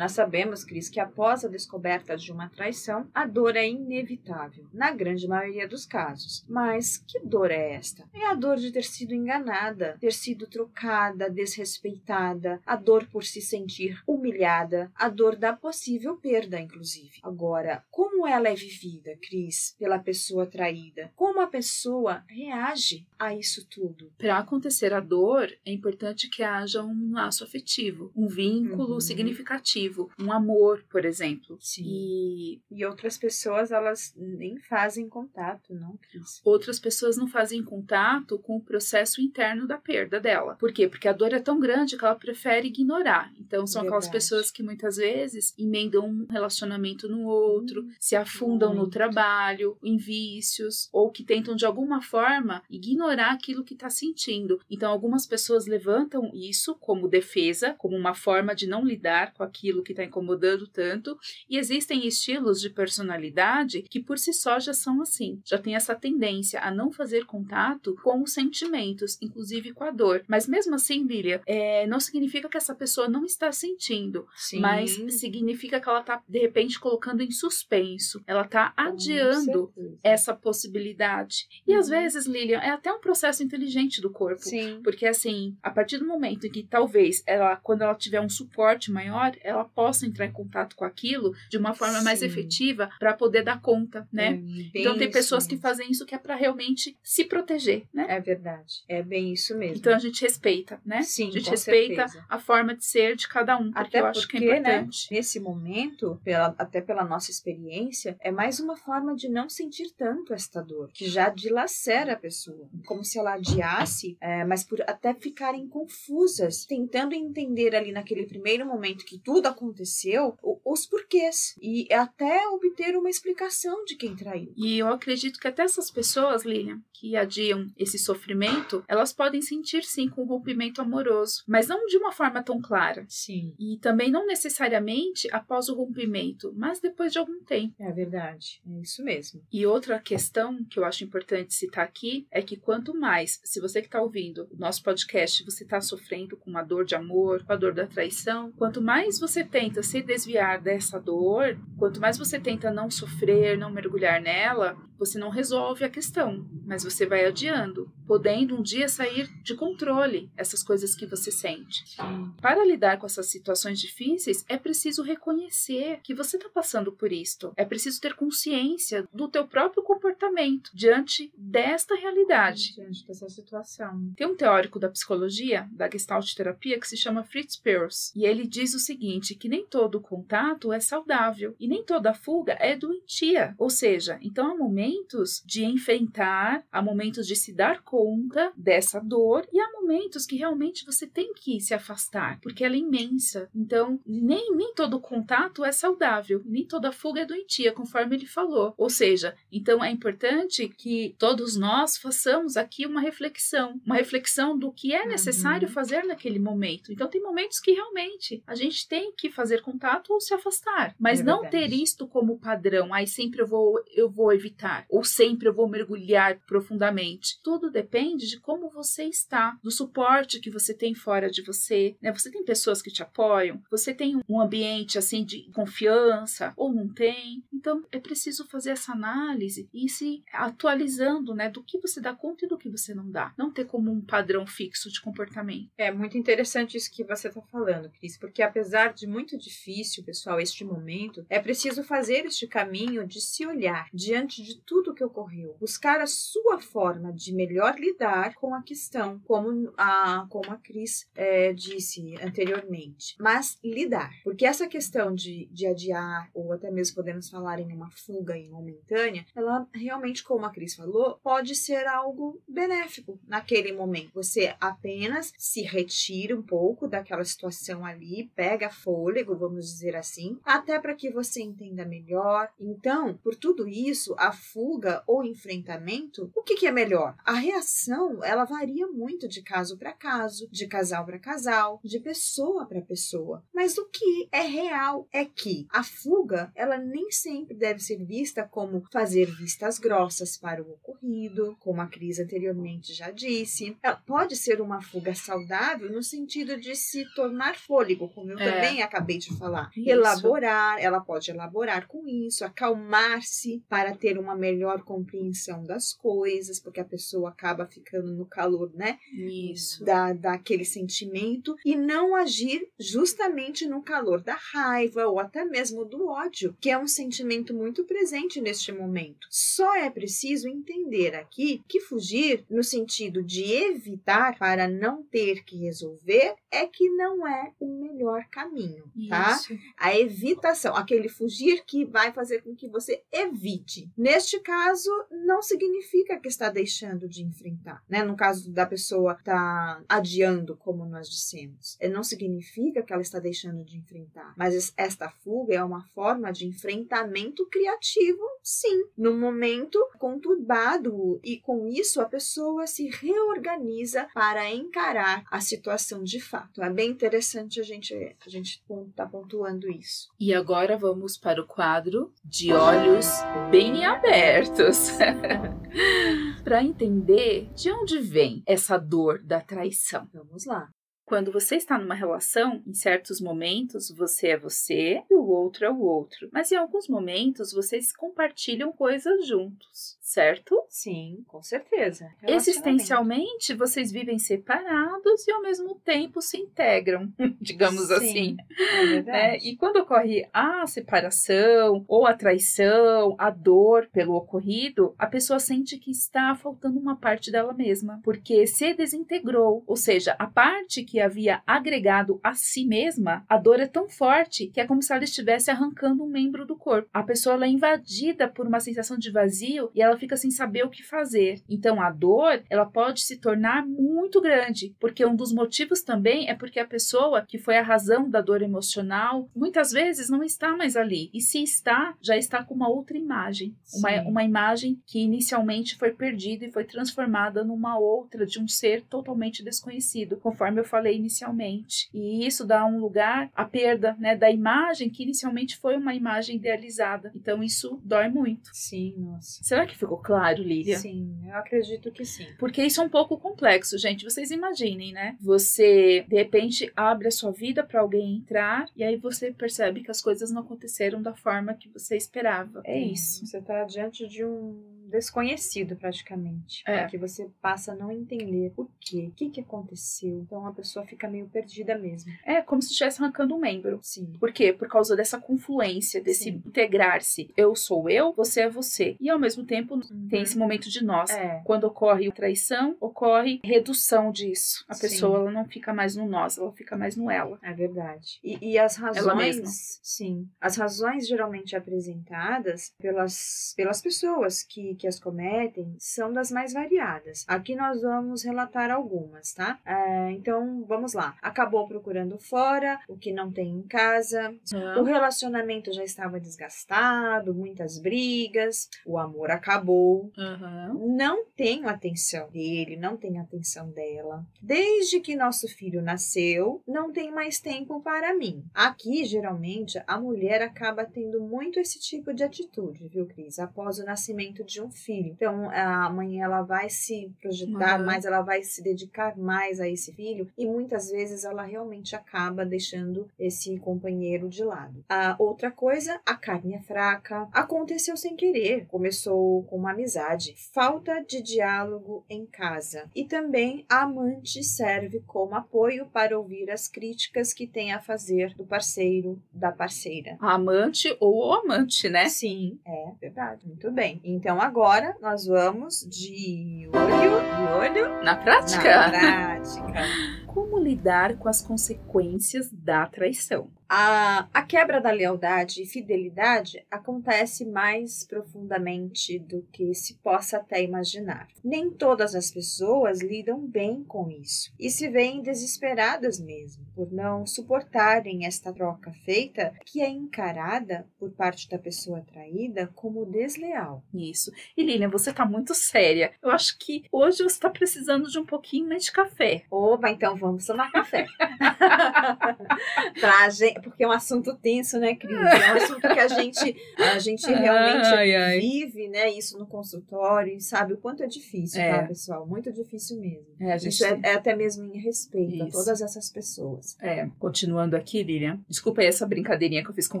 Nós 0.00 0.12
sabemos, 0.12 0.64
Cris, 0.64 0.88
que 0.88 0.98
após 0.98 1.44
a 1.44 1.48
descoberta 1.48 2.16
de 2.16 2.32
uma 2.32 2.48
traição, 2.48 3.06
a 3.14 3.26
dor 3.26 3.54
é 3.54 3.68
inevitável. 3.68 4.66
Na 4.72 4.90
grande 4.90 5.10
grande 5.10 5.26
maioria 5.26 5.68
dos 5.68 5.84
casos. 5.84 6.44
Mas 6.48 6.98
que 6.98 7.18
dor 7.20 7.50
é 7.50 7.74
esta? 7.74 8.08
É 8.14 8.26
a 8.26 8.34
dor 8.34 8.56
de 8.56 8.70
ter 8.70 8.84
sido 8.84 9.14
enganada, 9.14 9.96
ter 10.00 10.12
sido 10.12 10.46
trocada, 10.46 11.28
desrespeitada, 11.28 12.60
a 12.64 12.76
dor 12.76 13.06
por 13.06 13.24
se 13.24 13.40
sentir 13.40 14.00
humilhada, 14.06 14.90
a 14.94 15.08
dor 15.08 15.36
da 15.36 15.52
possível 15.52 16.16
perda, 16.16 16.60
inclusive. 16.60 17.18
Agora, 17.22 17.82
como 17.90 18.26
ela 18.26 18.48
é 18.48 18.54
vivida, 18.54 19.16
Cris, 19.20 19.74
pela 19.78 19.98
pessoa 19.98 20.46
traída? 20.46 21.12
Como 21.16 21.40
a 21.40 21.46
pessoa 21.46 22.22
reage 22.28 23.06
a 23.18 23.34
isso 23.34 23.66
tudo? 23.68 24.12
Para 24.16 24.38
acontecer 24.38 24.92
a 24.92 25.00
dor, 25.00 25.52
é 25.64 25.72
importante 25.72 26.28
que 26.28 26.42
haja 26.42 26.82
um 26.82 27.12
laço 27.12 27.42
afetivo, 27.44 28.12
um 28.14 28.28
vínculo 28.28 28.94
uhum. 28.94 29.00
significativo 29.00 29.89
afetivo, 29.90 30.10
um 30.18 30.32
amor, 30.32 30.82
por 30.88 31.04
exemplo. 31.04 31.58
Sim. 31.60 31.82
E, 31.84 32.62
e 32.70 32.84
outras 32.84 33.18
pessoas, 33.18 33.70
elas 33.70 34.14
nem 34.16 34.58
fazem 34.58 35.08
contato, 35.08 35.74
não, 35.74 35.98
Cris? 35.98 36.40
Outras 36.44 36.78
pessoas 36.78 37.16
não 37.16 37.26
fazem 37.26 37.62
contato 37.62 38.38
com 38.38 38.56
o 38.56 38.62
processo 38.62 39.20
interno 39.20 39.66
da 39.66 39.76
perda 39.76 40.20
dela. 40.20 40.54
Por 40.54 40.72
quê? 40.72 40.88
Porque 40.88 41.08
a 41.08 41.12
dor 41.12 41.32
é 41.32 41.40
tão 41.40 41.58
grande 41.58 41.96
que 41.96 42.04
ela 42.04 42.14
prefere 42.14 42.68
ignorar. 42.68 43.32
Então, 43.38 43.66
são 43.66 43.82
Verdade. 43.82 43.86
aquelas 44.04 44.08
pessoas 44.08 44.50
que 44.50 44.62
muitas 44.62 44.96
vezes 44.96 45.54
emendam 45.58 46.06
um 46.06 46.26
relacionamento 46.30 47.08
no 47.08 47.26
outro, 47.26 47.82
hum, 47.82 47.92
se 47.98 48.14
afundam 48.14 48.70
muito. 48.70 48.84
no 48.84 48.90
trabalho, 48.90 49.76
em 49.82 49.96
vícios, 49.96 50.88
ou 50.92 51.10
que 51.10 51.24
tentam 51.24 51.56
de 51.56 51.66
alguma 51.66 52.00
forma 52.00 52.62
ignorar 52.70 53.32
aquilo 53.32 53.64
que 53.64 53.74
está 53.74 53.90
sentindo. 53.90 54.60
Então, 54.70 54.90
algumas 54.90 55.26
pessoas 55.26 55.66
levantam 55.66 56.30
isso 56.34 56.74
como 56.76 57.08
defesa, 57.08 57.74
como 57.78 57.96
uma 57.96 58.14
forma 58.14 58.54
de 58.54 58.66
não 58.66 58.84
lidar 58.84 59.32
com 59.32 59.42
aquilo 59.42 59.79
que 59.82 59.92
está 59.92 60.04
incomodando 60.04 60.66
tanto, 60.66 61.18
e 61.48 61.58
existem 61.58 62.06
estilos 62.06 62.60
de 62.60 62.70
personalidade 62.70 63.82
que 63.82 64.00
por 64.00 64.18
si 64.18 64.32
só 64.32 64.58
já 64.58 64.72
são 64.72 65.00
assim, 65.02 65.40
já 65.44 65.58
tem 65.58 65.74
essa 65.74 65.94
tendência 65.94 66.60
a 66.60 66.70
não 66.70 66.90
fazer 66.90 67.26
contato 67.26 67.96
com 68.02 68.22
os 68.22 68.32
sentimentos, 68.32 69.18
inclusive 69.20 69.72
com 69.72 69.84
a 69.84 69.90
dor. 69.90 70.24
Mas 70.26 70.46
mesmo 70.46 70.74
assim, 70.74 71.04
Lilia, 71.04 71.42
é, 71.46 71.86
não 71.86 72.00
significa 72.00 72.48
que 72.48 72.56
essa 72.56 72.74
pessoa 72.74 73.08
não 73.08 73.24
está 73.24 73.52
sentindo, 73.52 74.26
Sim. 74.34 74.60
mas 74.60 74.92
significa 75.12 75.80
que 75.80 75.88
ela 75.88 76.00
está 76.00 76.22
de 76.28 76.38
repente 76.38 76.78
colocando 76.78 77.22
em 77.22 77.30
suspenso, 77.30 78.22
ela 78.26 78.42
está 78.42 78.72
adiando 78.76 79.72
essa 80.02 80.34
possibilidade. 80.34 81.46
E 81.66 81.74
às 81.74 81.86
uhum. 81.86 82.00
vezes, 82.00 82.26
Lilian, 82.26 82.58
é 82.58 82.70
até 82.70 82.92
um 82.92 83.00
processo 83.00 83.42
inteligente 83.42 84.00
do 84.00 84.10
corpo, 84.10 84.42
Sim. 84.42 84.80
porque 84.82 85.06
assim, 85.06 85.56
a 85.62 85.70
partir 85.70 85.98
do 85.98 86.06
momento 86.06 86.46
em 86.46 86.50
que 86.50 86.62
talvez 86.62 87.22
ela, 87.26 87.56
quando 87.56 87.82
ela 87.82 87.94
tiver 87.94 88.20
um 88.20 88.28
suporte 88.28 88.90
maior, 88.90 89.36
ela 89.42 89.64
possa 89.74 90.06
entrar 90.06 90.26
em 90.26 90.32
contato 90.32 90.76
com 90.76 90.84
aquilo 90.84 91.34
de 91.48 91.56
uma 91.56 91.74
forma 91.74 91.98
Sim. 91.98 92.04
mais 92.04 92.22
efetiva 92.22 92.90
para 92.98 93.14
poder 93.14 93.42
dar 93.42 93.60
conta, 93.60 94.08
né? 94.12 94.40
É 94.74 94.80
então 94.80 94.96
tem 94.96 95.10
pessoas 95.10 95.46
que 95.46 95.56
fazem 95.56 95.90
isso 95.90 96.06
que 96.06 96.14
é 96.14 96.18
para 96.18 96.34
realmente 96.34 96.96
se 97.02 97.24
proteger, 97.24 97.86
né? 97.92 98.06
É 98.08 98.20
verdade. 98.20 98.84
É 98.88 99.02
bem 99.02 99.32
isso 99.32 99.56
mesmo. 99.56 99.76
Então 99.76 99.94
a 99.94 99.98
gente 99.98 100.22
respeita, 100.22 100.80
né? 100.84 101.02
Sim, 101.02 101.28
a 101.28 101.32
gente 101.32 101.50
respeita 101.50 102.08
certeza. 102.08 102.26
a 102.28 102.38
forma 102.38 102.74
de 102.74 102.84
ser 102.84 103.16
de 103.16 103.28
cada 103.28 103.56
um, 103.56 103.70
porque 103.70 103.96
até 103.96 104.00
eu 104.00 104.06
acho 104.06 104.20
porque, 104.22 104.38
que 104.38 104.50
é 104.50 104.60
né, 104.60 104.76
importante. 104.76 105.08
Né, 105.10 105.16
nesse 105.16 105.40
momento, 105.40 106.20
pela, 106.24 106.54
até 106.58 106.80
pela 106.80 107.04
nossa 107.04 107.30
experiência, 107.30 108.16
é 108.20 108.30
mais 108.30 108.60
uma 108.60 108.76
forma 108.76 109.14
de 109.14 109.28
não 109.28 109.48
sentir 109.48 109.90
tanto 109.96 110.32
esta 110.32 110.62
dor, 110.62 110.90
que 110.92 111.08
já 111.08 111.28
dilacera 111.28 112.14
a 112.14 112.16
pessoa, 112.16 112.68
como 112.86 113.04
se 113.04 113.18
ela 113.18 113.34
adiasse, 113.34 114.16
é, 114.20 114.44
mas 114.44 114.64
por 114.64 114.80
até 114.82 115.14
ficarem 115.14 115.68
confusas, 115.68 116.64
tentando 116.64 117.14
entender 117.14 117.74
ali 117.74 117.92
naquele 117.92 118.26
primeiro 118.26 118.66
momento 118.66 119.04
que 119.04 119.18
tudo 119.18 119.46
aconteceu, 119.50 120.36
os 120.64 120.86
porquês 120.86 121.54
e 121.60 121.92
até 121.92 122.46
obter 122.48 122.96
uma 122.96 123.10
explicação 123.10 123.84
de 123.84 123.96
quem 123.96 124.16
traiu. 124.16 124.52
E 124.56 124.78
eu 124.78 124.88
acredito 124.88 125.38
que 125.38 125.48
até 125.48 125.62
essas 125.62 125.90
pessoas, 125.90 126.44
Lilian, 126.44 126.80
que 126.92 127.16
adiam 127.16 127.66
esse 127.78 127.98
sofrimento, 127.98 128.84
elas 128.86 129.12
podem 129.12 129.40
sentir 129.40 129.84
sim 129.84 130.08
com 130.08 130.22
um 130.22 130.26
rompimento 130.26 130.82
amoroso, 130.82 131.42
mas 131.46 131.68
não 131.68 131.86
de 131.86 131.96
uma 131.96 132.12
forma 132.12 132.42
tão 132.42 132.60
clara. 132.60 133.04
Sim. 133.08 133.54
E 133.58 133.78
também 133.78 134.10
não 134.10 134.26
necessariamente 134.26 135.28
após 135.32 135.68
o 135.68 135.74
rompimento, 135.74 136.52
mas 136.54 136.80
depois 136.80 137.12
de 137.12 137.18
algum 137.18 137.42
tempo. 137.42 137.74
É 137.78 137.90
verdade, 137.90 138.60
é 138.66 138.80
isso 138.80 139.02
mesmo. 139.02 139.42
E 139.52 139.66
outra 139.66 139.98
questão 139.98 140.62
que 140.64 140.78
eu 140.78 140.84
acho 140.84 141.04
importante 141.04 141.54
citar 141.54 141.84
aqui 141.84 142.26
é 142.30 142.42
que 142.42 142.56
quanto 142.56 142.94
mais, 142.94 143.40
se 143.44 143.60
você 143.60 143.80
que 143.80 143.88
está 143.88 144.02
ouvindo 144.02 144.48
o 144.50 144.56
nosso 144.56 144.82
podcast, 144.82 145.44
você 145.44 145.64
está 145.64 145.80
sofrendo 145.80 146.36
com 146.36 146.50
uma 146.50 146.62
dor 146.62 146.84
de 146.84 146.94
amor, 146.94 147.44
com 147.44 147.52
a 147.52 147.56
dor 147.56 147.72
da 147.72 147.86
traição, 147.86 148.52
quanto 148.52 148.82
mais 148.82 149.18
você 149.18 149.39
tenta 149.44 149.82
se 149.82 150.02
desviar 150.02 150.60
dessa 150.60 151.00
dor, 151.00 151.58
quanto 151.78 152.00
mais 152.00 152.18
você 152.18 152.38
tenta 152.38 152.70
não 152.70 152.90
sofrer, 152.90 153.56
não 153.56 153.70
mergulhar 153.70 154.20
nela, 154.20 154.76
você 155.00 155.18
não 155.18 155.30
resolve 155.30 155.82
a 155.82 155.88
questão, 155.88 156.46
mas 156.66 156.84
você 156.84 157.06
vai 157.06 157.24
adiando, 157.24 157.90
podendo 158.06 158.54
um 158.54 158.62
dia 158.62 158.86
sair 158.86 159.28
de 159.42 159.54
controle 159.54 160.30
essas 160.36 160.62
coisas 160.62 160.94
que 160.94 161.06
você 161.06 161.32
sente. 161.32 161.96
Para 162.40 162.64
lidar 162.66 162.98
com 162.98 163.06
essas 163.06 163.30
situações 163.30 163.80
difíceis, 163.80 164.44
é 164.46 164.58
preciso 164.58 165.02
reconhecer 165.02 166.00
que 166.02 166.14
você 166.14 166.36
está 166.36 166.50
passando 166.50 166.92
por 166.92 167.10
isto. 167.10 167.50
É 167.56 167.64
preciso 167.64 167.98
ter 167.98 168.14
consciência 168.14 169.08
do 169.12 169.26
teu 169.26 169.48
próprio 169.48 169.82
comportamento 169.82 170.70
diante 170.74 171.32
desta 171.34 171.94
realidade. 171.94 172.74
Diante 172.74 173.06
dessa 173.06 173.28
situação. 173.30 174.12
Tem 174.14 174.26
um 174.26 174.36
teórico 174.36 174.78
da 174.78 174.90
psicologia, 174.90 175.66
da 175.72 175.88
Gestalt 175.88 176.34
terapia, 176.34 176.78
que 176.78 176.86
se 176.86 176.96
chama 176.96 177.24
Fritz 177.24 177.56
Perls, 177.56 178.12
e 178.14 178.26
ele 178.26 178.46
diz 178.46 178.74
o 178.74 178.78
seguinte, 178.78 179.29
que 179.34 179.48
nem 179.48 179.66
todo 179.66 180.00
contato 180.00 180.72
é 180.72 180.80
saudável 180.80 181.54
e 181.58 181.68
nem 181.68 181.84
toda 181.84 182.14
fuga 182.14 182.56
é 182.60 182.76
doentia. 182.76 183.54
Ou 183.58 183.70
seja, 183.70 184.18
então 184.22 184.50
há 184.50 184.56
momentos 184.56 184.80
momentos 185.20 185.42
de 185.44 185.64
enfrentar, 185.64 186.64
há 186.70 186.80
momentos 186.82 187.26
de 187.26 187.36
se 187.36 187.52
dar 187.52 187.82
conta 187.82 188.52
dessa 188.56 189.00
dor 189.00 189.46
e 189.52 189.60
há 189.60 189.72
momentos 189.72 190.26
que 190.26 190.36
realmente 190.36 190.84
você 190.84 191.06
tem 191.06 191.32
que 191.34 191.60
se 191.60 191.74
afastar, 191.74 192.38
porque 192.40 192.64
ela 192.64 192.74
é 192.74 192.78
imensa. 192.78 193.48
Então, 193.54 194.00
nem, 194.06 194.54
nem 194.54 194.74
todo 194.74 195.00
contato 195.00 195.64
é 195.64 195.72
saudável, 195.72 196.42
nem 196.44 196.66
toda 196.66 196.92
fuga 196.92 197.22
é 197.22 197.26
doentia, 197.26 197.72
conforme 197.72 198.16
ele 198.16 198.26
falou. 198.26 198.74
Ou 198.76 198.88
seja, 198.88 199.36
então 199.50 199.82
é 199.82 199.90
importante 199.90 200.68
que 200.68 201.14
todos 201.18 201.56
nós 201.56 201.96
façamos 201.96 202.56
aqui 202.56 202.86
uma 202.86 203.00
reflexão, 203.00 203.80
uma 203.84 203.96
reflexão 203.96 204.58
do 204.58 204.72
que 204.72 204.94
é 204.94 205.06
necessário 205.06 205.68
uhum. 205.68 205.74
fazer 205.74 206.04
naquele 206.04 206.38
momento. 206.38 206.92
Então, 206.92 207.08
tem 207.08 207.20
momentos 207.20 207.60
que 207.60 207.72
realmente 207.72 208.42
a 208.46 208.54
gente 208.54 208.88
tem 208.88 209.12
que 209.20 209.30
fazer 209.30 209.60
contato 209.60 210.12
ou 210.12 210.20
se 210.20 210.32
afastar, 210.32 210.94
mas 210.98 211.20
é 211.20 211.22
não 211.22 211.48
ter 211.48 211.72
isto 211.72 212.06
como 212.06 212.38
padrão. 212.38 212.94
Aí 212.94 213.06
sempre 213.06 213.42
eu 213.42 213.46
vou 213.46 213.82
eu 213.94 214.08
vou 214.08 214.32
evitar 214.32 214.86
ou 214.88 215.04
sempre 215.04 215.48
eu 215.48 215.52
vou 215.52 215.68
mergulhar 215.68 216.38
profundamente. 216.46 217.38
Tudo 217.42 217.70
depende 217.70 218.26
de 218.26 218.40
como 218.40 218.70
você 218.70 219.04
está, 219.04 219.58
do 219.62 219.70
suporte 219.70 220.40
que 220.40 220.50
você 220.50 220.72
tem 220.72 220.94
fora 220.94 221.30
de 221.30 221.42
você, 221.42 221.96
né? 222.00 222.12
Você 222.12 222.30
tem 222.30 222.44
pessoas 222.44 222.80
que 222.80 222.90
te 222.90 223.02
apoiam, 223.02 223.62
você 223.70 223.92
tem 223.92 224.18
um 224.28 224.40
ambiente 224.40 224.98
assim 224.98 225.24
de 225.24 225.50
confiança 225.52 226.52
ou 226.56 226.72
não 226.72 226.88
tem. 226.88 227.44
Então 227.52 227.84
é 227.92 227.98
preciso 227.98 228.46
fazer 228.46 228.70
essa 228.70 228.92
análise 228.92 229.68
e 229.72 229.88
se 229.88 230.22
atualizando, 230.32 231.34
né, 231.34 231.50
do 231.50 231.62
que 231.62 231.78
você 231.78 232.00
dá 232.00 232.14
conta 232.14 232.44
e 232.44 232.48
do 232.48 232.56
que 232.56 232.70
você 232.70 232.94
não 232.94 233.10
dá. 233.10 233.34
Não 233.36 233.50
ter 233.50 233.66
como 233.66 233.90
um 233.90 234.00
padrão 234.00 234.46
fixo 234.46 234.90
de 234.90 235.00
comportamento. 235.00 235.70
É 235.76 235.90
muito 235.90 236.16
interessante 236.16 236.76
isso 236.76 236.90
que 236.90 237.04
você 237.04 237.28
está 237.28 237.40
falando, 237.42 237.90
Cris, 237.90 238.16
porque 238.16 238.42
apesar 238.42 238.92
de 238.92 239.06
muito 239.10 239.36
difícil, 239.36 240.04
pessoal, 240.04 240.40
este 240.40 240.64
momento, 240.64 241.26
é 241.28 241.38
preciso 241.40 241.82
fazer 241.82 242.24
este 242.24 242.46
caminho 242.46 243.06
de 243.06 243.20
se 243.20 243.46
olhar 243.46 243.88
diante 243.92 244.42
de 244.42 244.60
tudo 244.62 244.92
o 244.92 244.94
que 244.94 245.04
ocorreu, 245.04 245.56
buscar 245.58 246.00
a 246.00 246.06
sua 246.06 246.60
forma 246.60 247.12
de 247.12 247.32
melhor 247.34 247.78
lidar 247.78 248.34
com 248.34 248.54
a 248.54 248.62
questão, 248.62 249.20
como 249.26 249.72
a, 249.76 250.26
como 250.30 250.50
a 250.52 250.56
Cris 250.56 251.08
é, 251.14 251.52
disse 251.52 252.14
anteriormente. 252.22 253.16
Mas 253.18 253.58
lidar, 253.62 254.10
porque 254.22 254.46
essa 254.46 254.68
questão 254.68 255.14
de, 255.14 255.46
de 255.46 255.66
adiar, 255.66 256.30
ou 256.32 256.52
até 256.52 256.70
mesmo 256.70 256.96
podemos 256.96 257.28
falar 257.28 257.58
em 257.58 257.72
uma 257.72 257.90
fuga 257.90 258.34
momentânea, 258.50 259.26
ela 259.34 259.66
realmente, 259.74 260.22
como 260.22 260.44
a 260.44 260.50
Cris 260.50 260.74
falou, 260.74 261.18
pode 261.22 261.54
ser 261.54 261.86
algo 261.86 262.40
benéfico 262.48 263.18
naquele 263.26 263.72
momento. 263.72 264.12
Você 264.14 264.54
apenas 264.60 265.32
se 265.36 265.62
retira 265.62 266.36
um 266.36 266.42
pouco 266.42 266.86
daquela 266.86 267.24
situação 267.24 267.84
ali, 267.84 268.30
pega 268.34 268.70
fôlego, 269.00 269.34
vamos 269.34 269.66
dizer 269.66 269.96
assim, 269.96 270.38
até 270.44 270.78
para 270.78 270.94
que 270.94 271.10
você 271.10 271.40
entenda 271.40 271.86
melhor. 271.86 272.50
Então, 272.60 273.16
por 273.16 273.34
tudo 273.34 273.66
isso, 273.66 274.14
a 274.18 274.30
fuga 274.30 275.02
ou 275.06 275.24
enfrentamento, 275.24 276.30
o 276.36 276.42
que, 276.42 276.54
que 276.54 276.66
é 276.66 276.70
melhor? 276.70 277.16
A 277.24 277.32
reação 277.32 278.22
ela 278.22 278.44
varia 278.44 278.86
muito 278.88 279.26
de 279.26 279.42
caso 279.42 279.78
para 279.78 279.92
caso, 279.92 280.46
de 280.50 280.66
casal 280.66 281.06
para 281.06 281.18
casal, 281.18 281.80
de 281.82 281.98
pessoa 281.98 282.66
para 282.66 282.82
pessoa. 282.82 283.42
Mas 283.54 283.78
o 283.78 283.86
que 283.86 284.28
é 284.30 284.42
real 284.42 285.08
é 285.12 285.24
que 285.24 285.66
a 285.70 285.82
fuga 285.82 286.52
ela 286.54 286.76
nem 286.76 287.10
sempre 287.10 287.56
deve 287.56 287.80
ser 287.80 288.04
vista 288.04 288.46
como 288.46 288.84
fazer 288.92 289.26
vistas 289.26 289.78
grossas 289.78 290.36
para 290.36 290.62
o 290.62 290.72
ocorrido, 290.72 291.56
como 291.60 291.80
a 291.80 291.86
Cris 291.86 292.18
anteriormente 292.18 292.92
já 292.92 293.10
disse. 293.10 293.76
Ela 293.82 293.96
pode 293.96 294.36
ser 294.36 294.60
uma 294.60 294.82
fuga 294.82 295.14
saudável 295.14 295.90
no 295.90 296.02
sentido 296.02 296.60
de 296.60 296.74
se 296.74 297.04
tornar 297.14 297.56
fôlego, 297.56 298.10
como 298.10 298.30
eu 298.30 298.38
é. 298.38 298.44
também 298.44 298.82
acabei 298.90 299.18
de 299.18 299.36
falar. 299.38 299.70
Isso. 299.76 299.88
Elaborar, 299.88 300.78
ela 300.80 301.00
pode 301.00 301.30
elaborar 301.30 301.86
com 301.86 302.06
isso, 302.06 302.44
acalmar-se 302.44 303.62
para 303.68 303.94
ter 303.94 304.18
uma 304.18 304.34
melhor 304.34 304.82
compreensão 304.82 305.64
das 305.64 305.92
coisas, 305.92 306.58
porque 306.58 306.80
a 306.80 306.84
pessoa 306.84 307.30
acaba 307.30 307.66
ficando 307.66 308.12
no 308.12 308.26
calor, 308.26 308.72
né? 308.74 308.98
Isso. 309.12 309.84
Da, 309.84 310.12
daquele 310.12 310.64
sentimento 310.64 311.54
e 311.64 311.76
não 311.76 312.16
agir 312.16 312.68
justamente 312.78 313.66
no 313.66 313.82
calor 313.82 314.20
da 314.20 314.36
raiva 314.52 315.06
ou 315.06 315.20
até 315.20 315.44
mesmo 315.44 315.84
do 315.84 316.08
ódio, 316.08 316.56
que 316.60 316.70
é 316.70 316.78
um 316.78 316.88
sentimento 316.88 317.54
muito 317.54 317.84
presente 317.84 318.40
neste 318.40 318.72
momento. 318.72 319.26
Só 319.30 319.76
é 319.76 319.88
preciso 319.88 320.48
entender 320.48 321.14
aqui 321.14 321.62
que 321.68 321.80
fugir 321.80 322.44
no 322.50 322.64
sentido 322.64 323.22
de 323.22 323.44
evitar 323.44 324.36
para 324.38 324.66
não 324.66 325.02
ter 325.04 325.44
que 325.44 325.56
resolver 325.56 326.34
é 326.50 326.66
que 326.66 326.88
não 326.90 327.26
é 327.26 327.52
o 327.60 327.66
melhor 327.80 328.24
caminho, 328.30 328.79
tá? 329.08 329.36
Isso. 329.36 329.58
A 329.76 329.96
evitação, 329.96 330.74
aquele 330.74 331.08
fugir 331.08 331.64
que 331.64 331.84
vai 331.84 332.12
fazer 332.12 332.42
com 332.42 332.54
que 332.54 332.68
você 332.68 333.02
evite. 333.12 333.90
Neste 333.96 334.40
caso, 334.40 334.90
não 335.24 335.42
significa 335.42 336.18
que 336.18 336.28
está 336.28 336.48
deixando 336.48 337.08
de 337.08 337.22
enfrentar, 337.22 337.82
né? 337.88 338.02
No 338.04 338.16
caso 338.16 338.50
da 338.50 338.66
pessoa 338.66 339.18
tá 339.22 339.82
adiando, 339.88 340.56
como 340.56 340.84
nós 340.84 341.08
dissemos, 341.08 341.76
é, 341.80 341.88
não 341.88 342.02
significa 342.02 342.82
que 342.82 342.92
ela 342.92 343.02
está 343.02 343.18
deixando 343.18 343.64
de 343.64 343.76
enfrentar, 343.76 344.34
mas 344.36 344.72
esta 344.76 345.08
fuga 345.08 345.54
é 345.54 345.64
uma 345.64 345.84
forma 345.88 346.32
de 346.32 346.46
enfrentamento 346.46 347.46
criativo, 347.48 348.22
sim, 348.42 348.84
no 348.96 349.16
momento 349.16 349.78
conturbado 349.98 351.20
e 351.22 351.38
com 351.38 351.66
isso 351.68 352.00
a 352.00 352.06
pessoa 352.06 352.66
se 352.66 352.88
reorganiza 352.88 354.08
para 354.14 354.50
encarar 354.50 355.24
a 355.30 355.40
situação 355.40 356.02
de 356.02 356.20
fato. 356.20 356.62
É 356.62 356.70
bem 356.70 356.90
interessante 356.90 357.60
a 357.60 357.62
gente 357.62 357.94
a 357.94 358.28
gente 358.28 358.62
tá 358.94 359.06
pontuando 359.06 359.70
isso. 359.70 360.08
E 360.18 360.34
agora 360.34 360.76
vamos 360.76 361.18
para 361.18 361.40
o 361.40 361.46
quadro 361.46 362.12
de 362.24 362.52
olhos 362.52 363.06
bem 363.50 363.84
abertos. 363.84 364.90
para 366.44 366.62
entender 366.62 367.48
de 367.54 367.70
onde 367.70 367.98
vem 367.98 368.42
essa 368.46 368.76
dor 368.76 369.22
da 369.22 369.40
traição. 369.40 370.08
Vamos 370.12 370.44
lá. 370.46 370.68
Quando 371.04 371.32
você 371.32 371.56
está 371.56 371.76
numa 371.76 371.94
relação, 371.94 372.62
em 372.64 372.72
certos 372.72 373.20
momentos 373.20 373.90
você 373.90 374.28
é 374.28 374.38
você 374.38 375.02
e 375.10 375.14
o 375.16 375.26
outro 375.26 375.64
é 375.64 375.70
o 375.70 375.80
outro. 375.80 376.28
Mas 376.32 376.52
em 376.52 376.56
alguns 376.56 376.86
momentos 376.86 377.52
vocês 377.52 377.92
compartilham 377.92 378.72
coisas 378.72 379.26
juntos, 379.26 379.98
certo? 380.10 380.64
Sim, 380.68 381.24
com 381.28 381.40
certeza. 381.40 382.10
Existencialmente, 382.26 383.54
vocês 383.54 383.92
vivem 383.92 384.18
separados 384.18 385.26
e 385.26 385.30
ao 385.30 385.40
mesmo 385.40 385.76
tempo 385.84 386.20
se 386.20 386.36
integram, 386.36 387.08
digamos 387.40 387.86
Sim, 387.86 387.94
assim. 387.94 388.36
É 388.58 388.86
verdade. 388.86 389.04
né? 389.04 389.38
E 389.38 389.56
quando 389.56 389.76
ocorre 389.76 390.28
a 390.32 390.66
separação 390.66 391.84
ou 391.86 392.06
a 392.06 392.14
traição, 392.14 393.14
a 393.18 393.30
dor 393.30 393.88
pelo 393.92 394.14
ocorrido, 394.14 394.94
a 394.98 395.06
pessoa 395.06 395.38
sente 395.38 395.78
que 395.78 395.92
está 395.92 396.34
faltando 396.34 396.80
uma 396.80 396.96
parte 396.96 397.30
dela 397.30 397.52
mesma, 397.52 398.00
porque 398.02 398.46
se 398.48 398.74
desintegrou, 398.74 399.62
ou 399.66 399.76
seja, 399.76 400.16
a 400.18 400.26
parte 400.26 400.82
que 400.82 401.00
havia 401.00 401.40
agregado 401.46 402.18
a 402.22 402.34
si 402.34 402.64
mesma, 402.66 403.24
a 403.28 403.36
dor 403.36 403.60
é 403.60 403.66
tão 403.66 403.88
forte 403.88 404.48
que 404.48 404.60
é 404.60 404.66
como 404.66 404.82
se 404.82 404.92
ela 404.92 405.04
estivesse 405.04 405.52
arrancando 405.52 406.02
um 406.02 406.08
membro 406.08 406.44
do 406.44 406.56
corpo. 406.56 406.88
A 406.92 407.02
pessoa 407.02 407.44
é 407.44 407.48
invadida 407.48 408.26
por 408.26 408.46
uma 408.46 408.58
sensação 408.58 408.98
de 408.98 409.12
vazio 409.12 409.70
e 409.72 409.80
ela 409.80 409.99
fica 410.00 410.16
sem 410.16 410.30
saber 410.30 410.64
o 410.64 410.70
que 410.70 410.82
fazer. 410.82 411.42
Então 411.48 411.80
a 411.80 411.90
dor, 411.90 412.42
ela 412.50 412.66
pode 412.66 413.02
se 413.02 413.18
tornar 413.18 413.66
muito 413.66 414.20
grande, 414.20 414.74
porque 414.80 415.04
um 415.04 415.14
dos 415.14 415.32
motivos 415.32 415.82
também 415.82 416.28
é 416.28 416.34
porque 416.34 416.58
a 416.58 416.66
pessoa 416.66 417.24
que 417.26 417.38
foi 417.38 417.56
a 417.56 417.62
razão 417.62 418.08
da 418.08 418.20
dor 418.20 418.42
emocional, 418.42 419.28
muitas 419.36 419.70
vezes 419.70 420.08
não 420.08 420.24
está 420.24 420.56
mais 420.56 420.76
ali. 420.76 421.10
E 421.12 421.20
se 421.20 421.42
está, 421.42 421.94
já 422.00 422.16
está 422.16 422.42
com 422.42 422.54
uma 422.54 422.68
outra 422.68 422.96
imagem, 422.96 423.54
uma, 423.74 423.90
uma 424.02 424.24
imagem 424.24 424.80
que 424.86 425.00
inicialmente 425.00 425.76
foi 425.76 425.92
perdida 425.92 426.46
e 426.46 426.52
foi 426.52 426.64
transformada 426.64 427.44
numa 427.44 427.78
outra 427.78 428.24
de 428.26 428.40
um 428.40 428.48
ser 428.48 428.82
totalmente 428.86 429.44
desconhecido, 429.44 430.16
conforme 430.16 430.60
eu 430.60 430.64
falei 430.64 430.96
inicialmente. 430.96 431.88
E 431.92 432.26
isso 432.26 432.46
dá 432.46 432.64
um 432.64 432.80
lugar 432.80 433.30
à 433.34 433.44
perda, 433.44 433.96
né, 433.98 434.16
da 434.16 434.30
imagem 434.30 434.88
que 434.88 435.02
inicialmente 435.02 435.56
foi 435.56 435.76
uma 435.76 435.94
imagem 435.94 436.36
idealizada. 436.36 437.12
Então 437.14 437.42
isso 437.42 437.80
dói 437.84 438.08
muito. 438.08 438.50
Sim, 438.52 438.94
nossa. 438.96 439.42
Será 439.42 439.66
que 439.66 439.76
ficou 439.76 439.89
claro, 439.96 440.42
Lília? 440.42 440.78
Sim, 440.78 441.18
eu 441.26 441.34
acredito 441.34 441.90
que 441.90 442.04
sim. 442.04 442.26
Porque 442.38 442.62
isso 442.62 442.80
é 442.80 442.84
um 442.84 442.88
pouco 442.88 443.18
complexo, 443.18 443.78
gente. 443.78 444.04
Vocês 444.04 444.30
imaginem, 444.30 444.92
né? 444.92 445.16
Você, 445.20 446.04
de 446.08 446.16
repente, 446.16 446.70
abre 446.76 447.08
a 447.08 447.12
sua 447.12 447.30
vida 447.30 447.62
para 447.62 447.80
alguém 447.80 448.16
entrar 448.16 448.66
e 448.76 448.84
aí 448.84 448.96
você 448.96 449.32
percebe 449.32 449.82
que 449.82 449.90
as 449.90 450.00
coisas 450.00 450.30
não 450.30 450.42
aconteceram 450.42 451.02
da 451.02 451.14
forma 451.14 451.54
que 451.54 451.68
você 451.68 451.96
esperava. 451.96 452.62
É 452.64 452.78
isso. 452.78 453.26
Você 453.26 453.38
está 453.38 453.64
diante 453.64 454.06
de 454.08 454.24
um 454.24 454.79
desconhecido 454.90 455.76
praticamente. 455.76 456.62
É. 456.66 456.86
Que 456.86 456.98
você 456.98 457.28
passa 457.40 457.72
a 457.72 457.74
não 457.74 457.90
entender 457.90 458.50
por 458.50 458.68
quê, 458.80 459.06
o 459.08 459.12
que, 459.12 459.30
que 459.30 459.40
aconteceu. 459.40 460.20
Então 460.20 460.46
a 460.46 460.52
pessoa 460.52 460.84
fica 460.84 461.08
meio 461.08 461.26
perdida 461.28 461.76
mesmo. 461.78 462.12
É 462.24 462.40
como 462.42 462.60
se 462.60 462.70
estivesse 462.70 463.02
arrancando 463.02 463.34
um 463.34 463.38
membro. 463.38 463.78
Sim. 463.82 464.12
Por 464.18 464.32
quê? 464.32 464.52
Por 464.52 464.68
causa 464.68 464.94
dessa 464.96 465.18
confluência, 465.18 466.02
desse 466.02 466.30
integrar-se. 466.30 467.30
Eu 467.36 467.54
sou 467.54 467.88
eu, 467.88 468.12
você 468.12 468.42
é 468.42 468.48
você. 468.48 468.96
E 469.00 469.08
ao 469.08 469.18
mesmo 469.18 469.44
tempo 469.44 469.80
tem 470.08 470.22
esse 470.22 470.36
momento 470.36 470.68
de 470.68 470.84
nós. 470.84 471.10
É. 471.10 471.40
Quando 471.44 471.64
ocorre 471.64 472.10
traição, 472.12 472.76
ocorre 472.80 473.40
redução 473.44 474.10
disso. 474.12 474.64
A 474.68 474.74
Sim. 474.74 474.80
pessoa 474.80 475.18
ela 475.18 475.30
não 475.30 475.44
fica 475.44 475.72
mais 475.72 475.96
no 475.96 476.06
nós, 476.06 476.36
ela 476.38 476.52
fica 476.52 476.76
mais 476.76 476.96
no 476.96 477.10
ela. 477.10 477.38
É 477.42 477.52
verdade. 477.52 478.18
E, 478.22 478.52
e 478.52 478.58
as 478.58 478.78
Ela 478.78 479.14
mesma. 479.14 479.42
razões, 479.44 479.80
sim, 479.82 480.28
as 480.40 480.56
razões 480.56 481.06
geralmente 481.06 481.56
apresentadas 481.56 482.72
pelas, 482.78 483.54
pelas 483.56 483.80
pessoas 483.80 484.42
que, 484.42 484.74
que 484.80 484.88
as 484.88 484.98
cometem 484.98 485.74
são 485.78 486.10
das 486.12 486.30
mais 486.30 486.52
variadas. 486.54 487.24
Aqui 487.28 487.54
nós 487.54 487.82
vamos 487.82 488.24
relatar 488.24 488.70
algumas, 488.70 489.34
tá? 489.34 489.58
É, 489.64 490.10
então, 490.12 490.64
vamos 490.66 490.94
lá. 490.94 491.16
Acabou 491.20 491.68
procurando 491.68 492.18
fora, 492.18 492.80
o 492.88 492.96
que 492.96 493.12
não 493.12 493.30
tem 493.30 493.50
em 493.50 493.62
casa, 493.62 494.34
o 494.80 494.82
relacionamento 494.82 495.72
já 495.72 495.84
estava 495.84 496.18
desgastado, 496.18 497.34
muitas 497.34 497.78
brigas, 497.78 498.68
o 498.86 498.98
amor 498.98 499.30
acabou, 499.30 500.10
Uhum. 500.16 500.96
não 500.96 501.26
tenho 501.36 501.68
atenção 501.68 502.30
dele, 502.30 502.76
não 502.76 502.96
tenho 502.96 503.20
atenção 503.20 503.70
dela. 503.70 504.24
Desde 504.40 505.00
que 505.00 505.14
nosso 505.14 505.46
filho 505.48 505.82
nasceu, 505.82 506.62
não 506.66 506.90
tem 506.92 507.12
mais 507.12 507.38
tempo 507.40 507.80
para 507.82 508.14
mim. 508.16 508.42
Aqui, 508.54 509.04
geralmente, 509.04 509.82
a 509.86 510.00
mulher 510.00 510.40
acaba 510.42 510.84
tendo 510.84 511.20
muito 511.20 511.58
esse 511.60 511.78
tipo 511.78 512.12
de 512.14 512.22
atitude, 512.24 512.88
viu, 512.88 513.06
Cris? 513.06 513.38
Após 513.38 513.78
o 513.78 513.84
nascimento 513.84 514.42
de 514.44 514.60
um 514.62 514.69
filho. 514.76 515.12
Então, 515.12 515.50
a 515.50 515.88
mãe 515.90 516.20
ela 516.20 516.42
vai 516.42 516.68
se 516.70 517.12
projetar 517.20 517.78
Uhum. 517.80 517.86
mais, 517.86 518.04
ela 518.04 518.20
vai 518.22 518.42
se 518.42 518.62
dedicar 518.62 519.16
mais 519.16 519.60
a 519.60 519.68
esse 519.68 519.92
filho 519.92 520.28
e 520.36 520.46
muitas 520.46 520.90
vezes 520.90 521.24
ela 521.24 521.42
realmente 521.42 521.94
acaba 521.96 522.44
deixando 522.44 523.08
esse 523.18 523.58
companheiro 523.58 524.28
de 524.28 524.44
lado. 524.44 524.84
A 524.88 525.16
outra 525.18 525.50
coisa, 525.50 526.00
a 526.06 526.14
carne 526.14 526.54
é 526.54 526.60
fraca. 526.60 527.28
Aconteceu 527.32 527.96
sem 527.96 528.16
querer, 528.16 528.66
começou 528.66 529.42
com 529.44 529.56
uma 529.56 529.72
amizade. 529.72 530.34
Falta 530.52 531.02
de 531.04 531.22
diálogo 531.22 532.04
em 532.08 532.24
casa. 532.26 532.88
E 532.94 533.04
também 533.04 533.64
a 533.68 533.82
amante 533.82 534.42
serve 534.44 535.00
como 535.06 535.34
apoio 535.34 535.86
para 535.86 536.18
ouvir 536.18 536.50
as 536.50 536.68
críticas 536.68 537.32
que 537.32 537.46
tem 537.46 537.72
a 537.72 537.80
fazer 537.80 538.34
do 538.34 538.44
parceiro, 538.44 539.20
da 539.32 539.50
parceira. 539.52 540.16
A 540.20 540.34
amante 540.34 540.96
ou 541.00 541.28
o 541.28 541.32
amante, 541.32 541.88
né? 541.88 542.08
Sim, 542.08 542.58
é 542.66 542.92
verdade. 543.00 543.46
Muito 543.46 543.70
bem. 543.70 544.00
Então 544.04 544.40
agora 544.40 544.59
nós 545.00 545.24
vamos 545.26 545.86
de 545.88 546.68
olho, 546.70 547.20
de 547.20 547.80
olho 547.80 548.04
Na 548.04 548.12
na 548.12 548.16
prática, 548.16 548.90
prática. 548.90 549.80
como 550.28 550.58
lidar 550.58 551.16
com 551.16 551.30
as 551.30 551.40
consequências 551.40 552.50
da 552.52 552.84
traição? 552.84 553.48
A, 553.72 554.28
a 554.34 554.42
quebra 554.42 554.80
da 554.80 554.90
lealdade 554.90 555.62
e 555.62 555.66
fidelidade 555.66 556.66
acontece 556.68 557.46
mais 557.46 558.04
profundamente 558.04 559.16
do 559.16 559.46
que 559.52 559.72
se 559.74 559.94
possa 560.02 560.38
até 560.38 560.60
imaginar. 560.60 561.28
Nem 561.44 561.70
todas 561.70 562.16
as 562.16 562.32
pessoas 562.32 563.00
lidam 563.00 563.46
bem 563.46 563.84
com 563.84 564.10
isso 564.10 564.52
e 564.58 564.68
se 564.70 564.88
veem 564.88 565.22
desesperadas 565.22 566.18
mesmo 566.18 566.64
por 566.74 566.90
não 566.90 567.24
suportarem 567.24 568.26
esta 568.26 568.52
troca 568.52 568.90
feita 569.04 569.52
que 569.64 569.80
é 569.80 569.88
encarada 569.88 570.84
por 570.98 571.12
parte 571.12 571.48
da 571.48 571.56
pessoa 571.58 572.00
traída 572.00 572.66
como 572.74 573.06
desleal. 573.06 573.84
Isso. 573.94 574.32
E 574.56 574.64
Lilian, 574.64 574.88
você 574.88 575.12
tá 575.12 575.24
muito 575.24 575.54
séria. 575.54 576.10
Eu 576.20 576.30
acho 576.32 576.58
que 576.58 576.86
hoje 576.90 577.22
você 577.22 577.38
tá 577.38 577.48
precisando 577.48 578.08
de 578.10 578.18
um 578.18 578.26
pouquinho 578.26 578.68
mais 578.68 578.84
de 578.86 578.90
café. 578.90 579.44
Opa, 579.48 579.90
então 579.90 580.16
vamos 580.16 580.44
tomar 580.44 580.72
café. 580.72 581.06
pra, 582.98 583.28
gen- 583.30 583.59
É 583.60 583.62
porque 583.62 583.84
é 583.84 583.86
um 583.86 583.92
assunto 583.92 584.34
tenso, 584.34 584.78
né, 584.78 584.94
Cris? 584.94 585.12
É 585.14 585.52
um 585.52 585.56
assunto 585.56 585.80
que 585.80 585.86
a 585.86 586.08
gente, 586.08 586.56
a 586.78 586.98
gente 586.98 587.26
realmente 587.30 587.86
ai, 587.88 588.16
ai. 588.16 588.40
vive, 588.40 588.88
né, 588.88 589.10
isso 589.10 589.38
no 589.38 589.46
consultório 589.46 590.34
e 590.34 590.40
sabe 590.40 590.72
o 590.72 590.78
quanto 590.78 591.02
é 591.02 591.06
difícil, 591.06 591.60
é. 591.60 591.78
tá, 591.78 591.86
pessoal? 591.86 592.26
Muito 592.26 592.50
difícil 592.50 592.98
mesmo. 592.98 593.26
É, 593.38 593.58
gente... 593.58 593.72
Isso 593.72 593.84
é, 593.84 594.00
é, 594.02 594.14
até 594.14 594.34
mesmo 594.34 594.64
em 594.64 594.78
respeito 594.78 595.34
isso. 595.34 595.44
a 595.44 595.50
todas 595.50 595.82
essas 595.82 596.10
pessoas. 596.10 596.76
É, 596.80 597.06
continuando 597.18 597.76
aqui, 597.76 598.02
Lilian. 598.02 598.40
Desculpa 598.48 598.80
aí 598.80 598.86
essa 598.86 599.06
brincadeirinha 599.06 599.62
que 599.62 599.70
eu 599.70 599.74
fiz 599.74 599.86
com 599.86 600.00